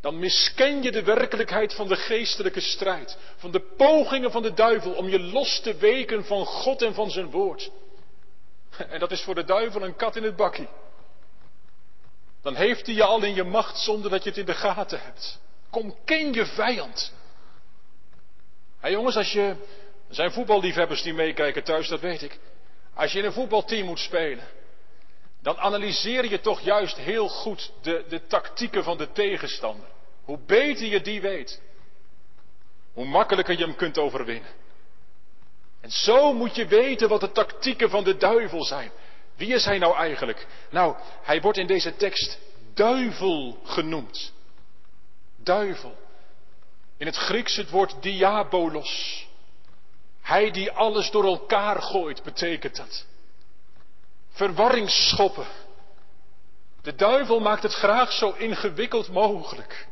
Dan 0.00 0.18
misken 0.18 0.82
je 0.82 0.92
de 0.92 1.02
werkelijkheid 1.02 1.74
van 1.74 1.88
de 1.88 1.96
geestelijke 1.96 2.60
strijd, 2.60 3.18
van 3.36 3.50
de 3.50 3.60
pogingen 3.76 4.30
van 4.30 4.42
de 4.42 4.54
duivel 4.54 4.92
om 4.92 5.08
je 5.08 5.20
los 5.20 5.60
te 5.60 5.74
weken 5.74 6.24
van 6.24 6.46
God 6.46 6.82
en 6.82 6.94
van 6.94 7.10
zijn 7.10 7.30
woord. 7.30 7.70
En 8.78 8.98
dat 8.98 9.10
is 9.10 9.22
voor 9.22 9.34
de 9.34 9.44
duivel 9.44 9.82
een 9.82 9.96
kat 9.96 10.16
in 10.16 10.22
het 10.22 10.36
bakkie. 10.36 10.68
Dan 12.42 12.54
heeft 12.54 12.86
hij 12.86 12.94
je 12.94 13.04
al 13.04 13.22
in 13.22 13.34
je 13.34 13.44
macht 13.44 13.78
zonder 13.78 14.10
dat 14.10 14.22
je 14.22 14.28
het 14.28 14.38
in 14.38 14.46
de 14.46 14.54
gaten 14.54 15.00
hebt. 15.00 15.40
Kom, 15.70 15.94
ken 16.04 16.32
je 16.32 16.46
vijand. 16.46 17.12
Hé 18.80 18.88
jongens, 18.88 19.16
als 19.16 19.32
je 19.32 19.56
er 20.08 20.14
zijn 20.14 20.32
voetballiefhebbers 20.32 21.02
die 21.02 21.14
meekijken 21.14 21.64
thuis, 21.64 21.88
dat 21.88 22.00
weet 22.00 22.22
ik. 22.22 22.38
Als 22.94 23.12
je 23.12 23.18
in 23.18 23.24
een 23.24 23.32
voetbalteam 23.32 23.86
moet 23.86 23.98
spelen, 23.98 24.44
dan 25.40 25.58
analyseer 25.58 26.30
je 26.30 26.40
toch 26.40 26.60
juist 26.60 26.96
heel 26.96 27.28
goed 27.28 27.72
de, 27.82 28.04
de 28.08 28.26
tactieken 28.26 28.84
van 28.84 28.98
de 28.98 29.12
tegenstander. 29.12 29.88
Hoe 30.24 30.38
beter 30.46 30.86
je 30.86 31.00
die 31.00 31.20
weet, 31.20 31.60
hoe 32.92 33.04
makkelijker 33.04 33.58
je 33.58 33.64
hem 33.64 33.76
kunt 33.76 33.98
overwinnen. 33.98 34.50
En 35.82 35.90
zo 35.90 36.32
moet 36.32 36.54
je 36.54 36.66
weten 36.66 37.08
wat 37.08 37.20
de 37.20 37.32
tactieken 37.32 37.90
van 37.90 38.04
de 38.04 38.16
duivel 38.16 38.64
zijn. 38.64 38.90
Wie 39.36 39.54
is 39.54 39.64
hij 39.64 39.78
nou 39.78 39.96
eigenlijk? 39.96 40.46
Nou, 40.70 40.96
hij 41.22 41.40
wordt 41.40 41.58
in 41.58 41.66
deze 41.66 41.96
tekst 41.96 42.38
duivel 42.74 43.58
genoemd. 43.64 44.32
Duivel. 45.36 45.96
In 46.96 47.06
het 47.06 47.16
Grieks 47.16 47.56
het 47.56 47.70
woord 47.70 48.02
diabolos. 48.02 49.26
Hij 50.20 50.50
die 50.50 50.70
alles 50.70 51.10
door 51.10 51.24
elkaar 51.24 51.82
gooit, 51.82 52.22
betekent 52.22 52.76
dat. 52.76 53.06
Verwarring 54.30 54.90
schoppen. 54.90 55.46
De 56.82 56.94
duivel 56.94 57.40
maakt 57.40 57.62
het 57.62 57.74
graag 57.74 58.12
zo 58.12 58.30
ingewikkeld 58.30 59.08
mogelijk. 59.08 59.86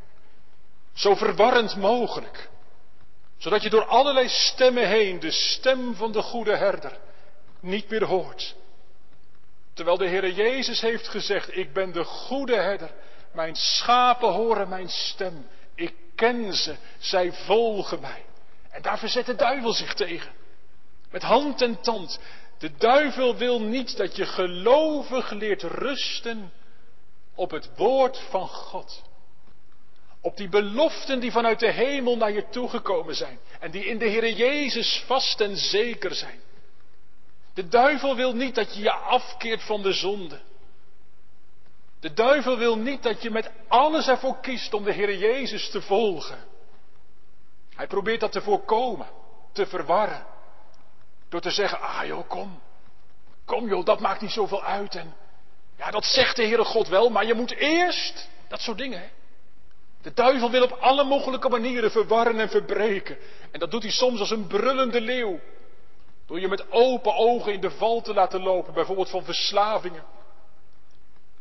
Zo 0.92 1.14
verwarrend 1.14 1.76
mogelijk. 1.76 2.48
Zodat 3.40 3.62
je 3.62 3.70
door 3.70 3.84
allerlei 3.84 4.28
stemmen 4.28 4.88
heen 4.88 5.20
de 5.20 5.30
stem 5.30 5.94
van 5.94 6.12
de 6.12 6.22
goede 6.22 6.56
herder 6.56 6.98
niet 7.60 7.88
meer 7.88 8.04
hoort. 8.04 8.54
Terwijl 9.72 9.96
de 9.96 10.08
Heer 10.08 10.30
Jezus 10.30 10.80
heeft 10.80 11.08
gezegd, 11.08 11.56
ik 11.56 11.72
ben 11.72 11.92
de 11.92 12.04
goede 12.04 12.56
herder. 12.56 12.90
Mijn 13.32 13.56
schapen 13.56 14.32
horen 14.32 14.68
mijn 14.68 14.88
stem. 14.88 15.46
Ik 15.74 15.94
ken 16.14 16.54
ze, 16.54 16.76
zij 16.98 17.32
volgen 17.32 18.00
mij. 18.00 18.24
En 18.70 18.82
daar 18.82 18.98
verzet 18.98 19.26
de 19.26 19.34
duivel 19.34 19.72
zich 19.72 19.94
tegen. 19.94 20.32
Met 21.10 21.22
hand 21.22 21.62
en 21.62 21.80
tand. 21.80 22.20
De 22.58 22.76
duivel 22.76 23.36
wil 23.36 23.60
niet 23.60 23.96
dat 23.96 24.16
je 24.16 24.26
gelovig 24.26 25.30
leert 25.30 25.62
rusten 25.62 26.52
op 27.34 27.50
het 27.50 27.70
woord 27.76 28.18
van 28.18 28.48
God. 28.48 29.02
Op 30.20 30.36
die 30.36 30.48
beloften 30.48 31.20
die 31.20 31.32
vanuit 31.32 31.58
de 31.58 31.70
hemel 31.70 32.16
naar 32.16 32.32
je 32.32 32.48
toegekomen 32.48 33.14
zijn. 33.14 33.38
En 33.60 33.70
die 33.70 33.84
in 33.84 33.98
de 33.98 34.06
Heer 34.06 34.32
Jezus 34.32 35.04
vast 35.06 35.40
en 35.40 35.56
zeker 35.56 36.14
zijn. 36.14 36.40
De 37.54 37.68
duivel 37.68 38.16
wil 38.16 38.34
niet 38.34 38.54
dat 38.54 38.74
je 38.74 38.82
je 38.82 38.92
afkeert 38.92 39.62
van 39.62 39.82
de 39.82 39.92
zonde. 39.92 40.40
De 42.00 42.12
duivel 42.12 42.58
wil 42.58 42.76
niet 42.76 43.02
dat 43.02 43.22
je 43.22 43.30
met 43.30 43.50
alles 43.68 44.08
ervoor 44.08 44.40
kiest 44.40 44.74
om 44.74 44.84
de 44.84 44.92
Heer 44.92 45.16
Jezus 45.16 45.70
te 45.70 45.82
volgen. 45.82 46.38
Hij 47.74 47.86
probeert 47.86 48.20
dat 48.20 48.32
te 48.32 48.40
voorkomen, 48.40 49.08
te 49.52 49.66
verwarren. 49.66 50.26
Door 51.28 51.40
te 51.40 51.50
zeggen, 51.50 51.80
ah 51.80 52.06
joh, 52.06 52.28
kom. 52.28 52.60
Kom 53.44 53.68
joh, 53.68 53.84
dat 53.84 54.00
maakt 54.00 54.20
niet 54.20 54.30
zoveel 54.30 54.62
uit. 54.62 54.94
En 54.94 55.14
ja, 55.76 55.90
dat 55.90 56.04
zegt 56.04 56.36
de 56.36 56.42
Heere 56.42 56.64
God 56.64 56.88
wel, 56.88 57.10
maar 57.10 57.26
je 57.26 57.34
moet 57.34 57.54
eerst. 57.54 58.28
Dat 58.48 58.60
soort 58.60 58.78
dingen. 58.78 59.00
Hè? 59.00 59.08
De 60.02 60.12
duivel 60.14 60.50
wil 60.50 60.62
op 60.62 60.72
alle 60.72 61.04
mogelijke 61.04 61.48
manieren 61.48 61.90
verwarren 61.90 62.38
en 62.38 62.48
verbreken. 62.48 63.18
En 63.50 63.60
dat 63.60 63.70
doet 63.70 63.82
hij 63.82 63.92
soms 63.92 64.20
als 64.20 64.30
een 64.30 64.46
brullende 64.46 65.00
leeuw. 65.00 65.40
Door 66.26 66.40
je 66.40 66.48
met 66.48 66.72
open 66.72 67.14
ogen 67.14 67.52
in 67.52 67.60
de 67.60 67.70
val 67.70 68.00
te 68.00 68.14
laten 68.14 68.42
lopen, 68.42 68.74
bijvoorbeeld 68.74 69.10
van 69.10 69.24
verslavingen. 69.24 70.04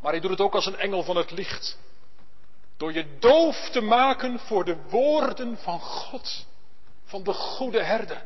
Maar 0.02 0.12
hij 0.12 0.22
doet 0.22 0.32
het 0.32 0.42
ook 0.42 0.56
als 0.56 0.66
een 0.66 0.80
engel 0.80 1.04
van 1.04 1.16
het 1.16 1.32
licht. 1.32 1.78
Door 2.78 2.94
je 2.94 3.18
doof 3.20 3.70
te 3.70 3.82
maken 3.82 4.40
voor 4.40 4.66
de 4.66 4.78
woorden 4.90 5.58
van 5.58 5.80
God, 5.80 6.46
van 7.04 7.24
de 7.24 7.34
goede 7.34 7.84
herder. 7.84 8.26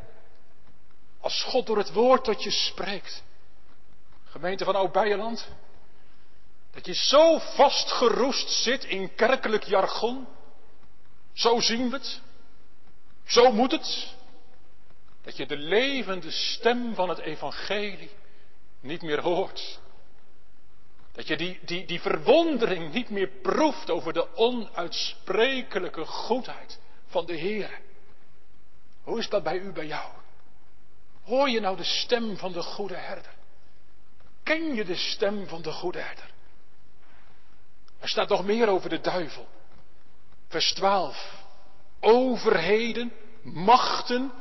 Als 1.20 1.44
God 1.44 1.66
door 1.66 1.78
het 1.78 1.94
woord 1.94 2.24
tot 2.24 2.44
je 2.44 2.52
spreekt. 2.52 3.24
Gemeente 4.24 4.66
van 4.66 4.76
Oud-Beijerland. 4.76 5.48
Dat 6.74 6.86
je 6.86 6.94
zo 6.94 7.38
vastgeroest 7.38 8.50
zit 8.50 8.84
in 8.84 9.16
kerkelijk 9.16 9.64
jargon. 9.64 10.28
Zo 11.34 11.60
zien 11.60 11.90
we 11.90 11.96
het. 11.96 12.22
Zo 13.26 13.52
moet 13.52 13.72
het. 13.72 14.16
Dat 15.22 15.38
je 15.38 15.46
de 15.46 15.58
levende 15.58 16.32
stem 16.32 16.96
van 16.96 17.10
het 17.10 17.20
evangelie 17.20 18.12
niet 18.80 19.02
meer 19.02 19.22
hoort. 19.22 19.80
Dat 21.12 21.28
je 21.28 21.38
die, 21.38 21.60
die, 21.66 21.86
die 21.86 22.02
verwondering 22.02 22.94
niet 22.94 23.10
meer 23.10 23.28
proeft 23.28 23.90
over 23.90 24.14
de 24.14 24.36
onuitsprekelijke 24.36 26.06
goedheid 26.06 26.80
van 27.08 27.26
de 27.26 27.34
Heer. 27.36 27.80
Hoe 29.04 29.20
is 29.20 29.30
dat 29.30 29.44
bij 29.44 29.58
u, 29.58 29.72
bij 29.72 29.86
jou? 29.86 30.12
Hoor 31.24 31.50
je 31.50 31.60
nou 31.60 31.78
de 31.78 31.84
stem 31.84 32.38
van 32.38 32.52
de 32.52 32.62
goede 32.62 32.96
herder? 32.96 33.34
Ken 34.44 34.76
je 34.76 34.86
de 34.86 34.96
stem 34.96 35.48
van 35.48 35.62
de 35.62 35.72
goede 35.72 36.00
herder? 36.00 36.33
Er 38.04 38.10
staat 38.10 38.30
nog 38.30 38.46
meer 38.46 38.68
over 38.68 38.90
de 38.90 39.00
duivel. 39.00 39.48
Vers 40.48 40.74
12. 40.74 41.46
Overheden, 42.00 43.14
machten, 43.44 44.32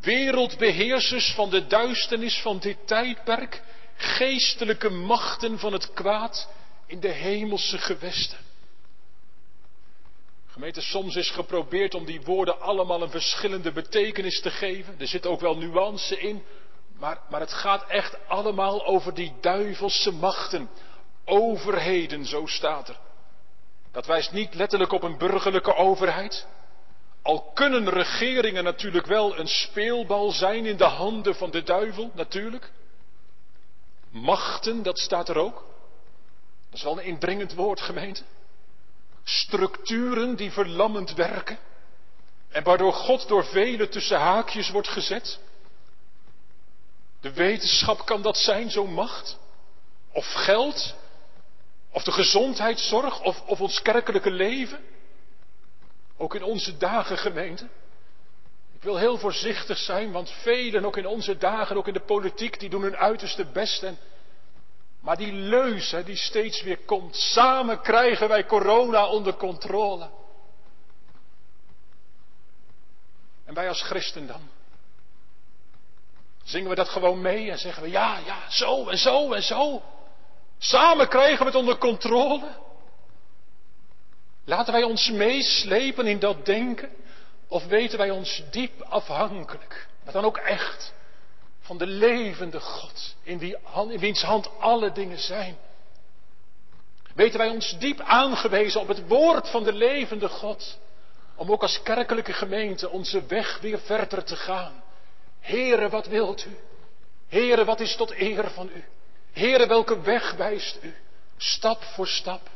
wereldbeheersers 0.00 1.32
van 1.34 1.50
de 1.50 1.66
duisternis 1.66 2.40
van 2.40 2.58
dit 2.58 2.76
tijdperk, 2.86 3.62
geestelijke 3.96 4.88
machten 4.90 5.58
van 5.58 5.72
het 5.72 5.92
kwaad 5.92 6.48
in 6.86 7.00
de 7.00 7.08
hemelse 7.08 7.78
gewesten. 7.78 8.38
Gemeente, 10.46 10.80
soms 10.80 11.16
is 11.16 11.30
geprobeerd 11.30 11.94
om 11.94 12.04
die 12.04 12.20
woorden 12.20 12.60
allemaal 12.60 13.02
een 13.02 13.10
verschillende 13.10 13.72
betekenis 13.72 14.40
te 14.40 14.50
geven. 14.50 14.94
Er 14.98 15.08
zit 15.08 15.26
ook 15.26 15.40
wel 15.40 15.56
nuance 15.56 16.20
in, 16.20 16.42
maar, 16.98 17.20
maar 17.30 17.40
het 17.40 17.52
gaat 17.52 17.88
echt 17.88 18.28
allemaal 18.28 18.86
over 18.86 19.14
die 19.14 19.32
duivelse 19.40 20.10
machten. 20.10 20.68
Overheden, 21.24 22.24
zo 22.24 22.46
staat 22.46 22.88
er. 22.88 22.98
Dat 23.92 24.06
wijst 24.06 24.32
niet 24.32 24.54
letterlijk 24.54 24.92
op 24.92 25.02
een 25.02 25.18
burgerlijke 25.18 25.74
overheid. 25.74 26.46
Al 27.22 27.50
kunnen 27.54 27.88
regeringen 27.88 28.64
natuurlijk 28.64 29.06
wel 29.06 29.38
een 29.38 29.48
speelbal 29.48 30.30
zijn 30.30 30.66
in 30.66 30.76
de 30.76 30.84
handen 30.84 31.34
van 31.34 31.50
de 31.50 31.62
duivel, 31.62 32.10
natuurlijk. 32.14 32.70
Machten, 34.10 34.82
dat 34.82 34.98
staat 34.98 35.28
er 35.28 35.36
ook. 35.36 35.54
Dat 36.70 36.78
is 36.78 36.82
wel 36.82 36.98
een 36.98 37.04
indringend 37.04 37.54
woord, 37.54 37.80
gemeente. 37.80 38.22
Structuren 39.24 40.36
die 40.36 40.52
verlammend 40.52 41.14
werken. 41.14 41.58
En 42.48 42.62
waardoor 42.62 42.92
God 42.92 43.28
door 43.28 43.44
velen 43.44 43.90
tussen 43.90 44.18
haakjes 44.18 44.70
wordt 44.70 44.88
gezet. 44.88 45.38
De 47.20 47.32
wetenschap 47.32 48.06
kan 48.06 48.22
dat 48.22 48.36
zijn, 48.36 48.70
zo'n 48.70 48.92
macht. 48.92 49.38
Of 50.12 50.32
geld. 50.32 50.94
Of 51.92 52.02
de 52.02 52.12
gezondheidszorg. 52.12 53.22
Of, 53.22 53.42
of 53.46 53.60
ons 53.60 53.82
kerkelijke 53.82 54.30
leven. 54.30 54.80
Ook 56.16 56.34
in 56.34 56.42
onze 56.42 56.76
dagen, 56.76 57.18
gemeente. 57.18 57.68
Ik 58.74 58.88
wil 58.88 58.96
heel 58.96 59.18
voorzichtig 59.18 59.78
zijn, 59.78 60.12
want 60.12 60.30
velen, 60.30 60.84
ook 60.84 60.96
in 60.96 61.06
onze 61.06 61.38
dagen, 61.38 61.76
ook 61.76 61.86
in 61.86 61.92
de 61.92 62.04
politiek, 62.04 62.60
die 62.60 62.68
doen 62.70 62.82
hun 62.82 62.96
uiterste 62.96 63.44
best. 63.44 63.82
En, 63.82 63.98
maar 65.00 65.16
die 65.16 65.32
leus 65.32 65.94
die 66.04 66.16
steeds 66.16 66.62
weer 66.62 66.78
komt, 66.78 67.16
samen 67.16 67.80
krijgen 67.80 68.28
wij 68.28 68.46
corona 68.46 69.06
onder 69.06 69.34
controle. 69.34 70.10
En 73.44 73.54
wij 73.54 73.68
als 73.68 73.82
christen 73.82 74.26
dan? 74.26 74.48
Zingen 76.44 76.68
we 76.68 76.74
dat 76.74 76.88
gewoon 76.88 77.20
mee 77.20 77.50
en 77.50 77.58
zeggen 77.58 77.82
we 77.82 77.90
ja, 77.90 78.18
ja, 78.18 78.50
zo 78.50 78.88
en 78.88 78.98
zo 78.98 79.32
en 79.32 79.42
zo. 79.42 79.82
Samen 80.64 81.08
krijgen 81.08 81.38
we 81.38 81.44
het 81.44 81.54
onder 81.54 81.78
controle. 81.78 82.48
Laten 84.44 84.72
wij 84.72 84.82
ons 84.82 85.10
meeslepen 85.10 86.06
in 86.06 86.18
dat 86.18 86.46
denken? 86.46 86.90
Of 87.48 87.66
weten 87.66 87.98
wij 87.98 88.10
ons 88.10 88.42
diep 88.50 88.82
afhankelijk, 88.82 89.86
maar 90.04 90.12
dan 90.12 90.24
ook 90.24 90.36
echt, 90.36 90.92
van 91.60 91.78
de 91.78 91.86
levende 91.86 92.60
God, 92.60 93.14
in, 93.22 93.38
die, 93.38 93.56
in 93.88 93.98
wiens 93.98 94.22
hand 94.22 94.50
alle 94.58 94.92
dingen 94.92 95.18
zijn? 95.18 95.56
Weten 97.14 97.38
wij 97.38 97.48
ons 97.48 97.78
diep 97.78 98.00
aangewezen 98.00 98.80
op 98.80 98.88
het 98.88 99.08
woord 99.08 99.48
van 99.48 99.64
de 99.64 99.72
levende 99.72 100.28
God, 100.28 100.78
om 101.34 101.50
ook 101.50 101.62
als 101.62 101.82
kerkelijke 101.82 102.32
gemeente 102.32 102.90
onze 102.90 103.26
weg 103.26 103.58
weer 103.60 103.78
verder 103.78 104.24
te 104.24 104.36
gaan? 104.36 104.82
Heere, 105.40 105.88
wat 105.88 106.06
wilt 106.06 106.44
u? 106.44 106.56
Heere, 107.28 107.64
wat 107.64 107.80
is 107.80 107.96
tot 107.96 108.10
eer 108.10 108.50
van 108.50 108.70
u? 108.74 108.84
Heere, 109.32 109.66
welke 109.66 110.00
weg 110.00 110.32
wijst 110.32 110.78
u? 110.82 110.94
Stap 111.36 111.82
voor 111.82 112.06
stap. 112.06 112.50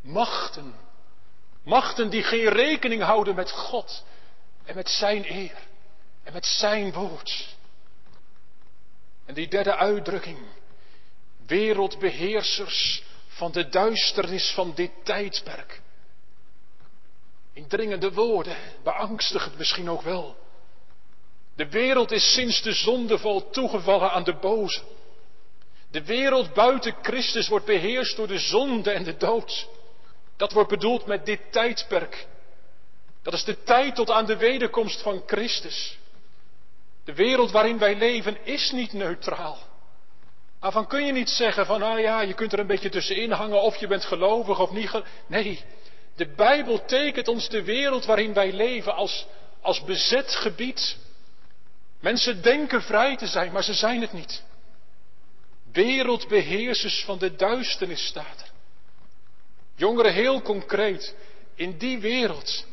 Machten. 0.00 0.74
Machten 1.62 2.10
die 2.10 2.22
geen 2.22 2.48
rekening 2.48 3.02
houden 3.02 3.34
met 3.34 3.50
God 3.50 4.04
en 4.64 4.74
met 4.74 4.88
Zijn 4.88 5.24
eer 5.32 5.56
en 6.22 6.32
met 6.32 6.46
Zijn 6.46 6.92
woord. 6.92 7.56
En 9.26 9.34
die 9.34 9.48
derde 9.48 9.76
uitdrukking. 9.76 10.38
Wereldbeheersers 11.46 13.02
van 13.28 13.52
de 13.52 13.68
duisternis 13.68 14.50
van 14.50 14.72
dit 14.74 14.90
tijdperk. 15.02 15.80
Indringende 17.52 18.12
woorden, 18.12 18.56
beangstigend 18.82 19.58
misschien 19.58 19.90
ook 19.90 20.02
wel. 20.02 20.36
De 21.54 21.68
wereld 21.68 22.10
is 22.10 22.32
sinds 22.32 22.62
de 22.62 22.72
zondeval 22.72 23.50
toegevallen 23.50 24.10
aan 24.10 24.24
de 24.24 24.34
boze. 24.34 24.82
De 25.90 26.04
wereld 26.04 26.54
buiten 26.54 26.94
Christus 27.02 27.48
wordt 27.48 27.66
beheerst 27.66 28.16
door 28.16 28.26
de 28.26 28.38
zonde 28.38 28.90
en 28.90 29.02
de 29.04 29.16
dood. 29.16 29.68
Dat 30.36 30.52
wordt 30.52 30.70
bedoeld 30.70 31.06
met 31.06 31.26
dit 31.26 31.40
tijdperk. 31.50 32.26
Dat 33.22 33.32
is 33.32 33.44
de 33.44 33.62
tijd 33.62 33.94
tot 33.94 34.10
aan 34.10 34.26
de 34.26 34.36
wederkomst 34.36 35.02
van 35.02 35.22
Christus. 35.26 35.98
De 37.04 37.14
wereld 37.14 37.50
waarin 37.50 37.78
wij 37.78 37.96
leven 37.96 38.46
is 38.46 38.70
niet 38.70 38.92
neutraal. 38.92 39.58
Waarvan 40.60 40.86
kun 40.86 41.06
je 41.06 41.12
niet 41.12 41.30
zeggen 41.30 41.66
van, 41.66 41.82
ah 41.82 42.00
ja, 42.00 42.20
je 42.20 42.34
kunt 42.34 42.52
er 42.52 42.58
een 42.58 42.66
beetje 42.66 42.88
tussenin 42.88 43.30
hangen 43.30 43.62
of 43.62 43.76
je 43.76 43.86
bent 43.86 44.04
gelovig 44.04 44.58
of 44.58 44.70
niet. 44.70 44.90
nee, 45.26 45.64
de 46.16 46.26
Bijbel 46.26 46.84
tekent 46.84 47.28
ons 47.28 47.48
de 47.48 47.62
wereld 47.62 48.04
waarin 48.04 48.32
wij 48.32 48.52
leven 48.52 48.94
als, 48.94 49.26
als 49.60 49.84
bezet 49.84 50.30
gebied. 50.30 50.96
Mensen 52.00 52.42
denken 52.42 52.82
vrij 52.82 53.16
te 53.16 53.26
zijn, 53.26 53.52
maar 53.52 53.64
ze 53.64 53.74
zijn 53.74 54.00
het 54.00 54.12
niet. 54.12 54.44
Wereldbeheersers 55.72 57.04
van 57.04 57.18
de 57.18 57.34
duisternis 57.34 58.06
staat 58.06 58.40
er. 58.40 58.50
Jongeren, 59.76 60.12
heel 60.12 60.42
concreet, 60.42 61.14
in 61.54 61.78
die 61.78 61.98
wereld 61.98 62.64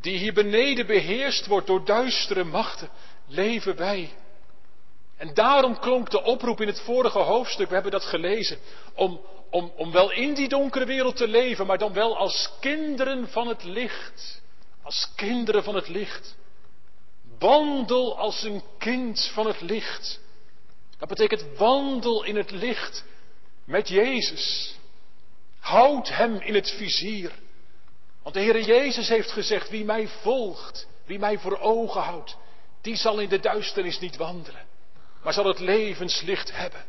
die 0.00 0.18
hier 0.18 0.32
beneden 0.32 0.86
beheerst 0.86 1.46
wordt 1.46 1.66
door 1.66 1.84
duistere 1.84 2.44
machten, 2.44 2.88
leven 3.26 3.76
wij. 3.76 4.10
En 5.16 5.34
daarom 5.34 5.78
klonk 5.78 6.10
de 6.10 6.22
oproep 6.22 6.60
in 6.60 6.66
het 6.66 6.80
vorige 6.80 7.18
hoofdstuk, 7.18 7.68
we 7.68 7.74
hebben 7.74 7.92
dat 7.92 8.04
gelezen, 8.04 8.58
om, 8.94 9.20
om, 9.50 9.72
om 9.76 9.92
wel 9.92 10.12
in 10.12 10.34
die 10.34 10.48
donkere 10.48 10.84
wereld 10.84 11.16
te 11.16 11.28
leven, 11.28 11.66
maar 11.66 11.78
dan 11.78 11.92
wel 11.92 12.16
als 12.16 12.50
kinderen 12.60 13.28
van 13.28 13.48
het 13.48 13.64
licht. 13.64 14.42
Als 14.82 15.12
kinderen 15.16 15.64
van 15.64 15.74
het 15.74 15.88
licht. 15.88 16.36
Wandel 17.38 18.18
als 18.18 18.42
een 18.42 18.62
kind 18.78 19.30
van 19.34 19.46
het 19.46 19.60
licht. 19.60 20.20
Dat 21.02 21.10
betekent 21.10 21.58
wandel 21.58 22.24
in 22.24 22.36
het 22.36 22.50
licht 22.50 23.04
met 23.64 23.88
Jezus. 23.88 24.74
Houd 25.58 26.08
hem 26.08 26.40
in 26.40 26.54
het 26.54 26.70
vizier. 26.70 27.32
Want 28.22 28.34
de 28.34 28.40
Heere 28.40 28.64
Jezus 28.64 29.08
heeft 29.08 29.30
gezegd, 29.30 29.70
wie 29.70 29.84
mij 29.84 30.08
volgt, 30.08 30.86
wie 31.06 31.18
mij 31.18 31.38
voor 31.38 31.58
ogen 31.58 32.00
houdt, 32.00 32.36
die 32.80 32.96
zal 32.96 33.18
in 33.18 33.28
de 33.28 33.40
duisternis 33.40 33.98
niet 33.98 34.16
wandelen, 34.16 34.66
maar 35.22 35.32
zal 35.32 35.46
het 35.46 35.58
levenslicht 35.58 36.56
hebben. 36.56 36.84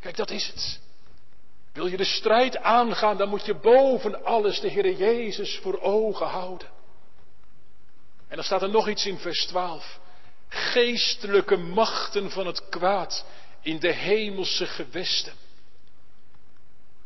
Kijk, 0.00 0.16
dat 0.16 0.30
is 0.30 0.46
het. 0.46 0.80
Wil 1.72 1.86
je 1.86 1.96
de 1.96 2.04
strijd 2.04 2.56
aangaan, 2.56 3.16
dan 3.16 3.28
moet 3.28 3.44
je 3.44 3.54
boven 3.54 4.24
alles 4.24 4.60
de 4.60 4.70
Heere 4.70 4.96
Jezus 4.96 5.58
voor 5.58 5.80
ogen 5.80 6.26
houden. 6.26 6.68
En 8.28 8.36
dan 8.36 8.44
staat 8.44 8.62
er 8.62 8.70
nog 8.70 8.88
iets 8.88 9.06
in 9.06 9.18
vers 9.18 9.46
12. 9.46 10.02
Geestelijke 10.54 11.56
machten 11.56 12.30
van 12.30 12.46
het 12.46 12.68
kwaad 12.68 13.24
in 13.60 13.78
de 13.78 13.92
hemelse 13.92 14.66
gewesten. 14.66 15.32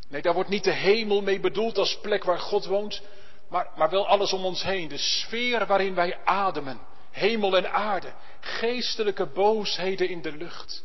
Nee, 0.09 0.23
daar 0.23 0.35
wordt 0.35 0.49
niet 0.49 0.65
de 0.65 0.73
hemel 0.73 1.23
mee 1.23 1.41
bedoeld 1.41 1.79
als 1.79 1.99
plek 2.01 2.25
waar 2.25 2.39
God 2.39 2.65
woont, 2.65 3.03
maar, 3.49 3.71
maar 3.77 3.91
wel 3.91 4.07
alles 4.07 4.33
om 4.33 4.45
ons 4.45 4.63
heen. 4.63 4.89
De 4.89 4.99
sfeer 4.99 5.67
waarin 5.67 5.95
wij 5.95 6.19
ademen. 6.25 6.81
Hemel 7.11 7.57
en 7.57 7.73
aarde. 7.73 8.13
Geestelijke 8.41 9.27
boosheden 9.27 10.09
in 10.09 10.23
de 10.23 10.33
lucht. 10.33 10.85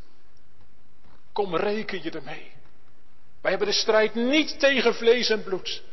Kom, 1.33 1.55
reken 1.55 2.03
je 2.03 2.11
ermee. 2.11 2.51
Wij 3.41 3.51
hebben 3.51 3.67
de 3.67 3.73
strijd 3.73 4.15
niet 4.15 4.59
tegen 4.59 4.95
vlees 4.95 5.29
en 5.29 5.43
bloed. 5.43 5.83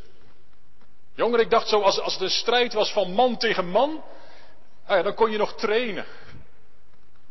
Jonger, 1.15 1.39
ik 1.39 1.49
dacht 1.49 1.67
zo, 1.67 1.81
als, 1.81 1.99
als 1.99 2.17
de 2.17 2.29
strijd 2.29 2.73
was 2.73 2.91
van 2.91 3.11
man 3.11 3.37
tegen 3.37 3.69
man, 3.69 4.03
nou 4.85 4.97
ja, 4.97 5.01
dan 5.01 5.13
kon 5.13 5.31
je 5.31 5.37
nog 5.37 5.55
trainen. 5.55 6.05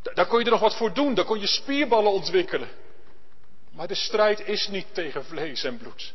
Dan 0.03 0.27
kon 0.27 0.39
je 0.39 0.45
er 0.45 0.51
nog 0.51 0.61
wat 0.61 0.77
voor 0.77 0.95
doen, 0.95 1.15
dan 1.15 1.25
kon 1.25 1.41
je 1.41 1.47
spierballen 1.47 2.13
ontwikkelen. 2.13 2.69
Maar 3.73 3.89
de 3.89 3.95
strijd 3.95 4.41
is 4.47 4.69
niet 4.69 4.87
tegen 4.95 5.25
vlees 5.25 5.65
en 5.65 5.79
bloed. 5.79 6.15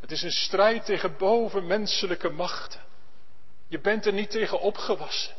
Het 0.00 0.10
is 0.10 0.22
een 0.22 0.30
strijd 0.30 0.84
tegen 0.84 1.16
bovenmenselijke 1.16 2.28
machten. 2.28 2.80
Je 3.68 3.80
bent 3.80 4.06
er 4.06 4.12
niet 4.12 4.30
tegen 4.30 4.60
opgewassen. 4.60 5.34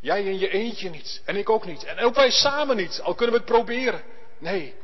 Jij 0.00 0.24
in 0.24 0.38
je 0.38 0.48
eentje 0.48 0.90
niet. 0.90 1.22
En 1.24 1.36
ik 1.36 1.50
ook 1.50 1.66
niet. 1.66 1.84
En 1.84 1.98
ook 1.98 2.14
wij 2.14 2.30
samen 2.30 2.76
niet. 2.76 3.00
Al 3.00 3.14
kunnen 3.14 3.34
we 3.34 3.40
het 3.40 3.50
proberen. 3.50 4.02
Nee. 4.38 4.74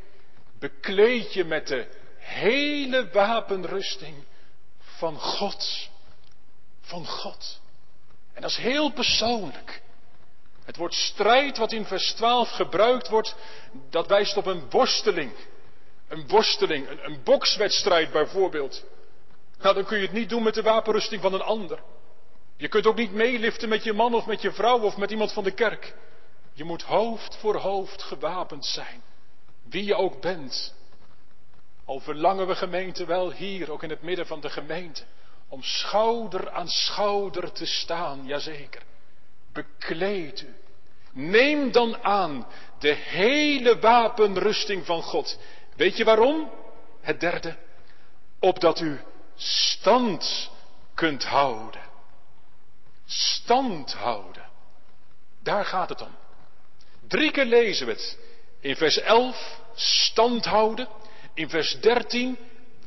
Bekleed 0.59 1.33
je 1.33 1.45
met 1.45 1.67
de 1.67 1.89
hele 2.19 3.11
wapenrusting 3.11 4.15
van 4.79 5.19
God. 5.21 5.89
Van 6.81 7.07
God. 7.07 7.61
En 8.33 8.43
dat 8.43 8.51
is 8.51 8.57
heel 8.57 8.93
persoonlijk. 8.93 9.83
Het 10.67 10.77
woord 10.77 10.95
strijd 10.95 11.59
wat 11.59 11.73
in 11.73 11.85
vers 11.85 12.13
12 12.13 12.51
gebruikt 12.51 13.09
wordt, 13.09 13.37
dat 13.91 14.07
wijst 14.07 14.37
op 14.37 14.47
een 14.47 14.71
worsteling. 14.71 15.33
Een 16.09 16.29
worsteling, 16.29 16.89
een, 16.89 17.05
een 17.05 17.21
bokswedstrijd 17.23 18.11
bijvoorbeeld. 18.11 18.85
Nou, 19.59 19.75
dan 19.75 19.85
kun 19.85 19.97
je 19.97 20.03
het 20.03 20.13
niet 20.13 20.29
doen 20.29 20.43
met 20.43 20.55
de 20.55 20.63
wapenrusting 20.63 21.23
van 21.23 21.35
een 21.35 21.43
ander. 21.43 21.83
Je 22.57 22.69
kunt 22.69 22.87
ook 22.87 22.97
niet 22.97 23.13
meeliften 23.13 23.69
met 23.69 23.85
je 23.85 23.93
man 23.93 24.15
of 24.15 24.27
met 24.27 24.43
je 24.43 24.53
vrouw 24.53 24.81
of 24.81 24.97
met 24.97 25.11
iemand 25.11 25.33
van 25.33 25.45
de 25.45 25.51
kerk. 25.51 25.95
Je 26.53 26.65
moet 26.65 26.83
hoofd 26.83 27.37
voor 27.37 27.57
hoofd 27.57 28.03
gewapend 28.03 28.67
zijn. 28.67 29.03
Wie 29.69 29.85
je 29.85 29.95
ook 29.95 30.21
bent. 30.21 30.75
Al 31.85 32.01
verlangen 32.01 32.47
we 32.47 32.55
gemeente 32.55 33.05
wel 33.05 33.33
hier, 33.33 33.71
ook 33.71 33.83
in 33.83 33.91
het 33.91 34.03
midden 34.03 34.27
van 34.27 34.41
de 34.41 34.51
gemeente, 34.51 35.03
om 35.49 35.63
schouder 35.63 36.51
aan 36.51 36.69
schouder 36.69 37.53
te 37.53 37.67
staan, 37.67 38.27
jazeker. 38.27 38.83
Bekleed 39.57 40.41
u. 40.43 40.55
Neem 41.13 41.73
dan 41.73 42.03
aan 42.03 42.47
de 42.79 42.93
hele 42.93 43.79
wapenrusting 43.79 44.87
van 44.87 45.03
God. 45.03 45.39
Weet 45.77 45.97
je 45.97 46.05
waarom? 46.05 46.51
Het 47.01 47.21
derde. 47.21 47.57
Opdat 48.41 48.81
u 48.81 49.01
stand 49.37 50.51
kunt 50.95 51.25
houden. 51.25 51.81
Stand 53.07 53.93
houden. 53.93 54.45
Daar 55.43 55.65
gaat 55.65 55.89
het 55.89 56.03
om. 56.03 56.17
Drie 57.09 57.31
keer 57.31 57.45
lezen 57.45 57.87
we 57.87 57.93
het. 57.93 58.19
In 58.61 58.77
vers 58.77 59.01
11 59.01 59.61
stand 59.75 60.45
houden. 60.45 60.89
In 61.35 61.49
vers 61.49 61.81
13 61.81 62.39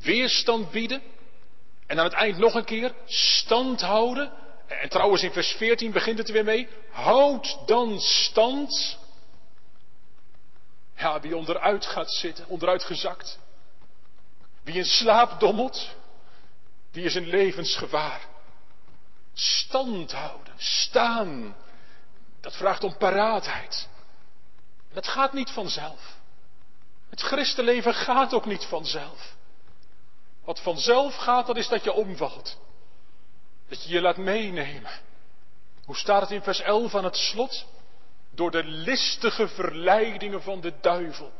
weerstand 0.02 0.70
bieden. 0.70 1.02
En 1.86 1.98
aan 1.98 2.04
het 2.04 2.14
eind 2.14 2.38
nog 2.38 2.54
een 2.54 2.64
keer 2.64 2.94
stand 3.06 3.80
houden. 3.80 4.32
En 4.70 4.88
trouwens 4.88 5.22
in 5.22 5.32
vers 5.32 5.52
14 5.52 5.92
begint 5.92 6.18
het 6.18 6.28
er 6.28 6.34
weer 6.34 6.44
mee. 6.44 6.68
Houd 6.90 7.58
dan 7.66 8.00
stand. 8.00 8.98
Ja, 10.96 11.20
wie 11.20 11.36
onderuit 11.36 11.86
gaat 11.86 12.12
zitten, 12.12 12.48
onderuit 12.48 12.84
gezakt. 12.84 13.38
Wie 14.62 14.74
in 14.74 14.84
slaap 14.84 15.40
dommelt, 15.40 15.94
die 16.90 17.04
is 17.04 17.14
in 17.14 17.26
levensgevaar. 17.26 18.20
Stand 19.34 20.12
houden, 20.12 20.54
staan, 20.56 21.56
dat 22.40 22.56
vraagt 22.56 22.84
om 22.84 22.96
paraatheid. 22.96 23.88
Dat 24.92 25.08
gaat 25.08 25.32
niet 25.32 25.50
vanzelf. 25.50 26.18
Het 27.08 27.20
christenleven 27.20 27.94
gaat 27.94 28.34
ook 28.34 28.46
niet 28.46 28.64
vanzelf. 28.64 29.34
Wat 30.44 30.60
vanzelf 30.60 31.16
gaat, 31.16 31.46
dat 31.46 31.56
is 31.56 31.68
dat 31.68 31.84
je 31.84 31.92
omvalt. 31.92 32.58
Dat 33.70 33.84
je 33.84 33.92
je 33.92 34.00
laat 34.00 34.16
meenemen. 34.16 34.90
Hoe 35.84 35.96
staat 35.96 36.20
het 36.20 36.30
in 36.30 36.42
vers 36.42 36.60
11 36.60 36.94
aan 36.94 37.04
het 37.04 37.16
slot? 37.16 37.66
Door 38.34 38.50
de 38.50 38.64
listige 38.64 39.48
verleidingen 39.48 40.42
van 40.42 40.60
de 40.60 40.72
duivel. 40.80 41.32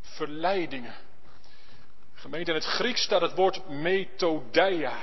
Verleidingen. 0.00 0.94
Gemeente, 2.14 2.50
in 2.50 2.56
het 2.56 2.66
Grieks 2.66 3.02
staat 3.02 3.20
het 3.20 3.34
woord 3.34 3.68
methodeia. 3.68 4.98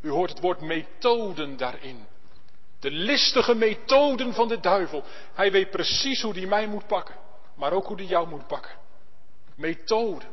U 0.00 0.10
hoort 0.10 0.30
het 0.30 0.40
woord 0.40 0.60
methoden 0.60 1.56
daarin. 1.56 2.06
De 2.80 2.90
listige 2.90 3.54
methoden 3.54 4.34
van 4.34 4.48
de 4.48 4.60
duivel. 4.60 5.04
Hij 5.34 5.52
weet 5.52 5.70
precies 5.70 6.22
hoe 6.22 6.38
hij 6.38 6.46
mij 6.46 6.66
moet 6.66 6.86
pakken, 6.86 7.14
maar 7.54 7.72
ook 7.72 7.86
hoe 7.86 7.96
hij 7.96 8.06
jou 8.06 8.28
moet 8.28 8.46
pakken. 8.46 8.76
Methode. 9.54 10.24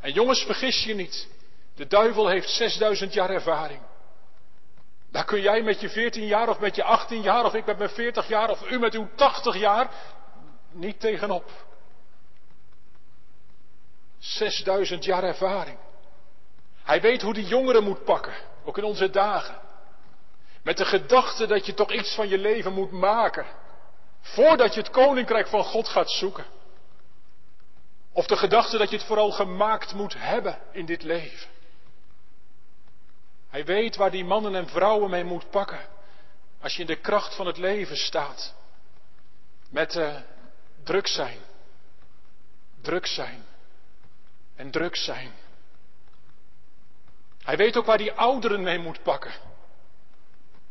En 0.00 0.12
jongens, 0.12 0.42
vergis 0.42 0.84
je 0.84 0.94
niet. 0.94 1.28
De 1.78 1.86
duivel 1.86 2.28
heeft 2.28 2.50
6000 2.50 3.12
jaar 3.12 3.30
ervaring. 3.30 3.80
Daar 5.10 5.24
kun 5.24 5.40
jij 5.40 5.62
met 5.62 5.80
je 5.80 5.88
14 5.88 6.26
jaar 6.26 6.48
of 6.48 6.58
met 6.58 6.74
je 6.76 6.82
18 6.82 7.22
jaar 7.22 7.44
of 7.44 7.54
ik 7.54 7.66
met 7.66 7.78
mijn 7.78 7.90
40 7.90 8.28
jaar 8.28 8.50
of 8.50 8.70
u 8.70 8.78
met 8.78 8.94
uw 8.94 9.08
80 9.14 9.56
jaar 9.56 9.90
niet 10.70 11.00
tegenop. 11.00 11.50
6000 14.18 15.04
jaar 15.04 15.22
ervaring. 15.22 15.78
Hij 16.82 17.00
weet 17.00 17.22
hoe 17.22 17.34
die 17.34 17.46
jongeren 17.46 17.84
moet 17.84 18.04
pakken, 18.04 18.34
ook 18.64 18.78
in 18.78 18.84
onze 18.84 19.10
dagen. 19.10 19.58
Met 20.62 20.76
de 20.76 20.84
gedachte 20.84 21.46
dat 21.46 21.66
je 21.66 21.74
toch 21.74 21.92
iets 21.92 22.14
van 22.14 22.28
je 22.28 22.38
leven 22.38 22.72
moet 22.72 22.92
maken. 22.92 23.46
Voordat 24.20 24.74
je 24.74 24.80
het 24.80 24.90
koninkrijk 24.90 25.46
van 25.46 25.64
God 25.64 25.88
gaat 25.88 26.10
zoeken. 26.10 26.44
Of 28.12 28.26
de 28.26 28.36
gedachte 28.36 28.78
dat 28.78 28.90
je 28.90 28.96
het 28.96 29.06
vooral 29.06 29.30
gemaakt 29.30 29.94
moet 29.94 30.14
hebben 30.18 30.58
in 30.72 30.86
dit 30.86 31.02
leven. 31.02 31.56
Hij 33.48 33.64
weet 33.64 33.96
waar 33.96 34.10
die 34.10 34.24
mannen 34.24 34.54
en 34.54 34.68
vrouwen 34.68 35.10
mee 35.10 35.24
moet 35.24 35.50
pakken. 35.50 35.80
Als 36.60 36.74
je 36.74 36.80
in 36.80 36.86
de 36.86 37.00
kracht 37.00 37.34
van 37.34 37.46
het 37.46 37.56
leven 37.56 37.96
staat. 37.96 38.54
Met 39.70 39.94
uh, 39.94 40.16
druk 40.84 41.06
zijn. 41.06 41.38
Druk 42.80 43.06
zijn. 43.06 43.44
En 44.56 44.70
druk 44.70 44.96
zijn. 44.96 45.32
Hij 47.42 47.56
weet 47.56 47.76
ook 47.76 47.86
waar 47.86 47.98
die 47.98 48.12
ouderen 48.12 48.62
mee 48.62 48.78
moet 48.78 49.02
pakken. 49.02 49.32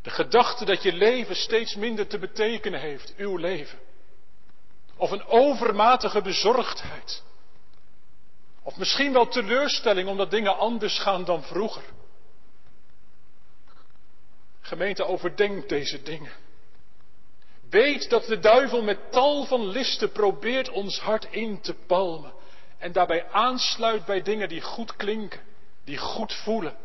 De 0.02 0.10
gedachte 0.10 0.66
dat 0.66 0.84
je 0.84 0.94
leven 0.94 1.36
steeds 1.36 1.76
minder 1.76 2.08
te 2.08 2.20
betekenen 2.20 2.80
heeft, 2.80 3.16
uw 3.16 3.38
leven. 3.38 3.80
Of 4.96 5.12
een 5.12 5.26
overmatige 5.26 6.22
bezorgdheid. 6.22 7.24
Of 8.63 8.78
misschien 8.78 9.13
wel 9.13 9.28
teleurstelling 9.28 10.10
omdat 10.10 10.32
dingen 10.32 10.58
anders 10.58 11.00
gaan 11.00 11.26
dan 11.26 11.44
vroeger. 11.44 11.84
Gemeente, 14.68 15.06
overdenk 15.06 15.70
deze 15.70 16.04
dingen. 16.04 16.32
Weet 17.70 18.10
dat 18.10 18.26
de 18.26 18.40
duivel 18.40 18.84
met 18.84 19.12
tal 19.12 19.46
van 19.46 19.68
listen 19.68 20.12
probeert 20.12 20.70
ons 20.70 21.00
hart 21.00 21.28
in 21.32 21.62
te 21.62 21.74
palmen. 21.74 22.34
En 22.78 22.92
daarbij 22.92 23.30
aansluit 23.30 24.06
bij 24.06 24.22
dingen 24.22 24.50
die 24.50 24.62
goed 24.62 24.96
klinken, 24.96 25.42
die 25.84 25.98
goed 25.98 26.34
voelen. 26.34 26.78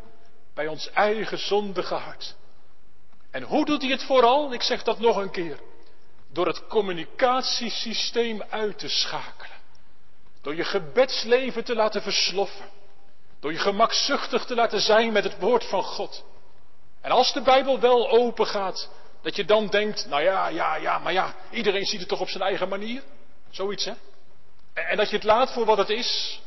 Bij 0.53 0.67
ons 0.67 0.89
eigen 0.89 1.37
zondige 1.37 1.93
hart. 1.93 2.35
En 3.31 3.43
hoe 3.43 3.65
doet 3.65 3.81
hij 3.81 3.91
het 3.91 4.03
vooral? 4.03 4.53
Ik 4.53 4.61
zeg 4.61 4.83
dat 4.83 4.99
nog 4.99 5.17
een 5.17 5.31
keer. 5.31 5.59
Door 6.31 6.47
het 6.47 6.67
communicatiesysteem 6.67 8.43
uit 8.49 8.79
te 8.79 8.89
schakelen. 8.89 9.57
Door 10.41 10.55
je 10.55 10.63
gebedsleven 10.63 11.63
te 11.63 11.75
laten 11.75 12.01
versloffen. 12.01 12.69
Door 13.39 13.51
je 13.51 13.59
gemakzuchtig 13.59 14.45
te 14.45 14.55
laten 14.55 14.81
zijn 14.81 15.11
met 15.11 15.23
het 15.23 15.39
woord 15.39 15.63
van 15.63 15.83
God. 15.83 16.25
En 17.03 17.11
als 17.11 17.33
de 17.33 17.41
Bijbel 17.41 17.79
wel 17.79 18.09
open 18.09 18.47
gaat, 18.47 18.89
dat 19.21 19.35
je 19.35 19.45
dan 19.45 19.67
denkt, 19.67 20.05
nou 20.05 20.23
ja, 20.23 20.47
ja, 20.47 20.75
ja, 20.75 20.97
maar 20.97 21.13
ja, 21.13 21.35
iedereen 21.51 21.85
ziet 21.85 21.99
het 21.99 22.09
toch 22.09 22.19
op 22.19 22.29
zijn 22.29 22.43
eigen 22.43 22.69
manier? 22.69 23.03
Zoiets, 23.49 23.85
hè? 23.85 23.93
En 24.73 24.97
dat 24.97 25.09
je 25.09 25.15
het 25.15 25.25
laat 25.25 25.51
voor 25.53 25.65
wat 25.65 25.77
het 25.77 25.89
is. 25.89 26.41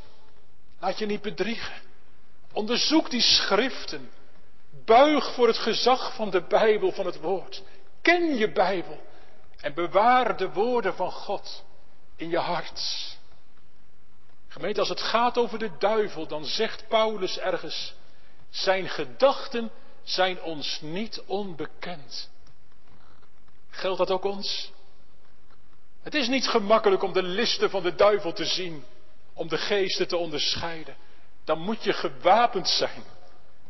Laat 0.80 0.98
je 0.98 1.06
niet 1.06 1.22
bedriegen. 1.22 1.74
Onderzoek 2.52 3.10
die 3.10 3.20
schriften. 3.20 4.10
Buig 4.84 5.34
voor 5.34 5.46
het 5.46 5.58
gezag 5.58 6.14
van 6.14 6.30
de 6.30 6.42
Bijbel, 6.42 6.92
van 6.92 7.06
het 7.06 7.20
woord. 7.20 7.62
Ken 8.02 8.36
je 8.36 8.52
Bijbel 8.52 9.00
en 9.60 9.74
bewaar 9.74 10.36
de 10.36 10.52
woorden 10.52 10.94
van 10.94 11.12
God 11.12 11.64
in 12.16 12.30
je 12.30 12.38
hart. 12.38 13.16
Gemeente, 14.48 14.80
als 14.80 14.88
het 14.88 15.00
gaat 15.00 15.38
over 15.38 15.58
de 15.58 15.70
duivel, 15.78 16.26
dan 16.26 16.44
zegt 16.44 16.88
Paulus 16.88 17.38
ergens, 17.38 17.94
zijn 18.50 18.88
gedachten 18.88 19.70
zijn 20.06 20.42
ons 20.42 20.80
niet 20.80 21.22
onbekend. 21.26 22.30
Geldt 23.70 23.98
dat 23.98 24.10
ook 24.10 24.24
ons? 24.24 24.72
Het 26.02 26.14
is 26.14 26.28
niet 26.28 26.48
gemakkelijk 26.48 27.02
om 27.02 27.12
de 27.12 27.22
listen 27.22 27.70
van 27.70 27.82
de 27.82 27.94
duivel 27.94 28.32
te 28.32 28.44
zien, 28.44 28.84
om 29.32 29.48
de 29.48 29.58
geesten 29.58 30.08
te 30.08 30.16
onderscheiden. 30.16 30.96
Dan 31.44 31.58
moet 31.58 31.84
je 31.84 31.92
gewapend 31.92 32.68
zijn 32.68 33.04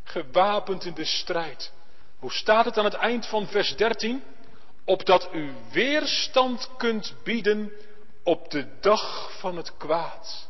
gewapend 0.07 0.85
in 0.85 0.93
de 0.93 1.05
strijd. 1.05 1.71
Hoe 2.19 2.31
staat 2.31 2.65
het 2.65 2.77
aan 2.77 2.85
het 2.85 2.93
eind 2.93 3.25
van 3.25 3.47
vers 3.47 3.75
13? 3.75 4.23
Opdat 4.85 5.29
u 5.33 5.53
weerstand 5.71 6.69
kunt 6.77 7.15
bieden 7.23 7.71
op 8.23 8.51
de 8.51 8.79
dag 8.79 9.31
van 9.39 9.57
het 9.57 9.77
kwaad. 9.77 10.49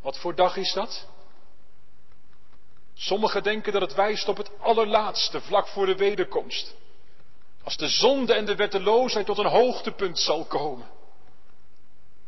Wat 0.00 0.18
voor 0.18 0.34
dag 0.34 0.56
is 0.56 0.72
dat? 0.72 1.08
Sommigen 2.98 3.42
denken 3.42 3.72
dat 3.72 3.82
het 3.82 3.94
wijst 3.94 4.28
op 4.28 4.36
het 4.36 4.50
allerlaatste, 4.60 5.40
vlak 5.40 5.66
voor 5.66 5.86
de 5.86 5.96
wederkomst. 5.96 6.74
Als 7.62 7.76
de 7.76 7.88
zonde 7.88 8.34
en 8.34 8.44
de 8.44 8.54
wetteloosheid 8.54 9.26
tot 9.26 9.38
een 9.38 9.46
hoogtepunt 9.46 10.18
zal 10.18 10.44
komen. 10.44 10.86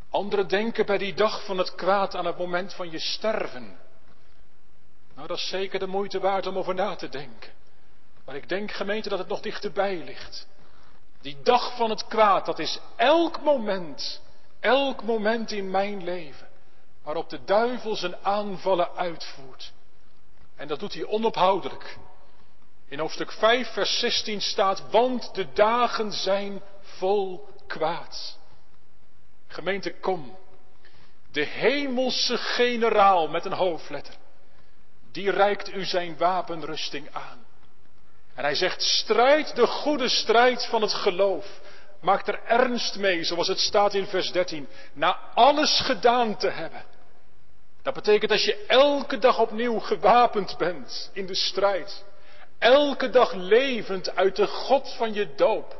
Anderen 0.09 0.47
denken 0.47 0.85
bij 0.85 0.97
die 0.97 1.13
dag 1.13 1.45
van 1.45 1.57
het 1.57 1.75
kwaad 1.75 2.15
aan 2.15 2.25
het 2.25 2.37
moment 2.37 2.73
van 2.73 2.91
je 2.91 2.99
sterven. 2.99 3.77
Nou, 5.15 5.27
dat 5.27 5.37
is 5.37 5.47
zeker 5.47 5.79
de 5.79 5.87
moeite 5.87 6.19
waard 6.19 6.47
om 6.47 6.57
over 6.57 6.75
na 6.75 6.95
te 6.95 7.09
denken. 7.09 7.51
Maar 8.25 8.35
ik 8.35 8.49
denk, 8.49 8.71
gemeente, 8.71 9.09
dat 9.09 9.19
het 9.19 9.27
nog 9.27 9.39
dichterbij 9.39 10.03
ligt. 10.03 10.47
Die 11.21 11.37
dag 11.43 11.75
van 11.75 11.89
het 11.89 12.07
kwaad, 12.07 12.45
dat 12.45 12.59
is 12.59 12.79
elk 12.95 13.41
moment, 13.41 14.21
elk 14.59 15.03
moment 15.03 15.51
in 15.51 15.71
mijn 15.71 16.03
leven, 16.03 16.47
waarop 17.03 17.29
de 17.29 17.43
duivel 17.43 17.95
zijn 17.95 18.15
aanvallen 18.21 18.95
uitvoert. 18.95 19.71
En 20.59 20.67
dat 20.67 20.79
doet 20.79 20.93
hij 20.93 21.05
onophoudelijk. 21.05 21.97
In 22.87 22.99
hoofdstuk 22.99 23.31
5, 23.31 23.73
vers 23.73 23.99
16 23.99 24.41
staat, 24.41 24.89
want 24.89 25.35
de 25.35 25.53
dagen 25.53 26.11
zijn 26.11 26.61
vol 26.81 27.47
kwaad. 27.67 28.37
Gemeente, 29.47 29.93
kom. 29.99 30.37
de 31.31 31.43
hemelse 31.43 32.37
generaal 32.37 33.27
met 33.27 33.45
een 33.45 33.53
hoofdletter, 33.53 34.13
die 35.11 35.31
reikt 35.31 35.73
u 35.73 35.85
zijn 35.85 36.17
wapenrusting 36.17 37.07
aan. 37.11 37.45
En 38.35 38.43
hij 38.43 38.55
zegt, 38.55 38.81
strijd 38.81 39.55
de 39.55 39.67
goede 39.67 40.09
strijd 40.09 40.65
van 40.65 40.81
het 40.81 40.93
geloof. 40.93 41.59
Maak 42.01 42.27
er 42.27 42.43
ernst 42.43 42.97
mee, 42.97 43.23
zoals 43.23 43.47
het 43.47 43.59
staat 43.59 43.93
in 43.93 44.05
vers 44.07 44.31
13. 44.31 44.67
Na 44.93 45.19
alles 45.33 45.79
gedaan 45.79 46.37
te 46.37 46.49
hebben. 46.49 46.83
Dat 47.81 47.93
betekent 47.93 48.31
dat 48.31 48.43
je 48.43 48.65
elke 48.65 49.17
dag 49.17 49.39
opnieuw 49.39 49.79
gewapend 49.79 50.57
bent 50.57 51.09
in 51.13 51.25
de 51.25 51.35
strijd. 51.35 52.05
Elke 52.57 53.09
dag 53.09 53.33
levend 53.33 54.15
uit 54.15 54.35
de 54.35 54.47
God 54.47 54.93
van 54.93 55.13
je 55.13 55.35
doop. 55.35 55.77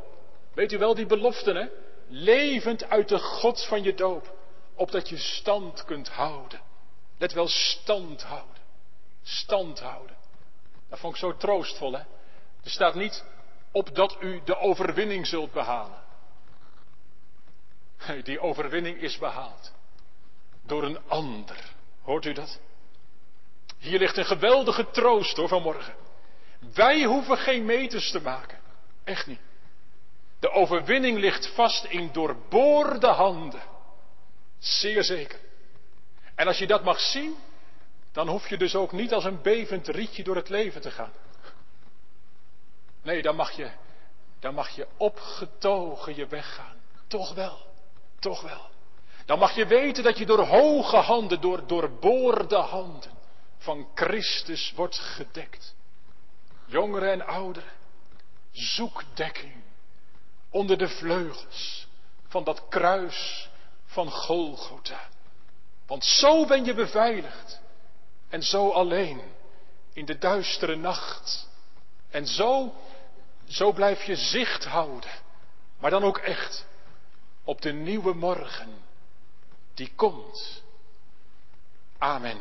Weet 0.54 0.72
u 0.72 0.78
wel 0.78 0.96
die 0.96 1.06
beloften, 1.06 1.56
hè? 1.56 1.68
Levend 2.08 2.90
uit 2.90 3.10
de 3.10 3.20
God 3.20 3.66
van 3.66 3.84
je 3.84 3.94
doop. 3.94 4.38
Opdat 4.76 5.10
je 5.10 5.18
stand 5.18 5.86
kunt 5.86 6.10
houden. 6.10 6.62
Let 7.18 7.34
wel 7.34 7.48
stand 7.48 8.24
houden. 8.24 8.62
Stand 9.24 9.80
houden. 9.80 10.16
Dat 10.90 11.00
vond 11.00 11.14
ik 11.14 11.20
zo 11.20 11.38
troostvol, 11.38 11.92
hè? 11.92 12.04
Er 12.64 12.70
staat 12.70 12.96
niet 12.96 13.24
opdat 13.72 14.18
u 14.20 14.42
de 14.46 14.58
overwinning 14.58 15.28
zult 15.28 15.52
behalen. 15.52 16.04
Die 18.24 18.40
overwinning 18.40 19.02
is 19.02 19.18
behaald. 19.18 19.74
Door 20.66 20.84
een 20.84 21.00
ander. 21.08 21.78
Hoort 22.10 22.26
u 22.26 22.34
dat? 22.34 22.60
Hier 23.78 24.00
ligt 24.00 24.18
een 24.18 24.26
geweldige 24.26 24.90
troost 24.90 25.38
hoor 25.38 25.48
vanmorgen. 25.48 25.96
Wij 26.74 27.04
hoeven 27.04 27.38
geen 27.38 27.66
meters 27.66 28.12
te 28.12 28.22
maken. 28.22 28.60
Echt 29.04 29.28
niet. 29.28 29.40
De 30.40 30.52
overwinning 30.52 31.18
ligt 31.18 31.48
vast 31.48 31.84
in 31.84 32.12
doorboorde 32.12 33.08
handen. 33.08 33.62
Zeer 34.60 35.04
zeker. 35.04 35.40
En 36.36 36.48
als 36.48 36.58
je 36.58 36.68
dat 36.68 36.84
mag 36.84 37.00
zien, 37.00 37.36
dan 38.12 38.28
hoef 38.28 38.50
je 38.50 38.58
dus 38.58 38.76
ook 38.76 38.92
niet 38.92 39.14
als 39.14 39.24
een 39.24 39.42
bevend 39.42 39.88
rietje 39.88 40.24
door 40.24 40.36
het 40.36 40.50
leven 40.50 40.82
te 40.82 40.92
gaan. 40.92 41.14
Nee, 43.02 43.22
dan 43.22 43.36
mag 43.36 43.52
je, 43.52 43.72
dan 44.40 44.54
mag 44.54 44.70
je 44.70 44.88
opgetogen 44.98 46.16
je 46.16 46.28
weggaan. 46.28 46.78
Toch 47.08 47.34
wel, 47.34 47.66
toch 48.20 48.42
wel. 48.42 48.70
Dan 49.30 49.40
mag 49.40 49.56
je 49.56 49.66
weten 49.66 50.04
dat 50.04 50.18
je 50.18 50.26
door 50.26 50.46
hoge 50.46 50.96
handen, 50.96 51.42
door 51.42 51.68
doorboorde 51.68 52.56
handen 52.56 53.12
van 53.58 53.88
Christus 53.96 54.74
wordt 54.76 54.98
gedekt. 54.98 55.76
Jongeren 56.66 57.12
en 57.12 57.26
ouderen, 57.26 57.72
zoek 58.52 59.04
dekking 59.14 59.64
onder 60.50 60.78
de 60.78 60.88
vleugels 60.88 61.88
van 62.28 62.44
dat 62.44 62.68
kruis 62.70 63.50
van 63.86 64.12
Golgotha. 64.12 65.08
Want 65.88 66.06
zo 66.06 66.46
ben 66.46 66.66
je 66.66 66.74
beveiligd 66.74 67.60
en 68.30 68.44
zo 68.44 68.70
alleen 68.70 69.22
in 69.94 70.06
de 70.06 70.18
duistere 70.18 70.76
nacht. 70.76 71.50
En 72.10 72.28
zo, 72.28 72.74
zo 73.48 73.72
blijf 73.72 74.04
je 74.04 74.16
zicht 74.16 74.66
houden, 74.66 75.12
maar 75.80 75.92
dan 75.92 76.04
ook 76.04 76.18
echt 76.18 76.66
op 77.44 77.62
de 77.62 77.72
nieuwe 77.72 78.14
morgen 78.14 78.88
die 79.80 79.92
komt. 79.96 80.64
Amen. 81.98 82.38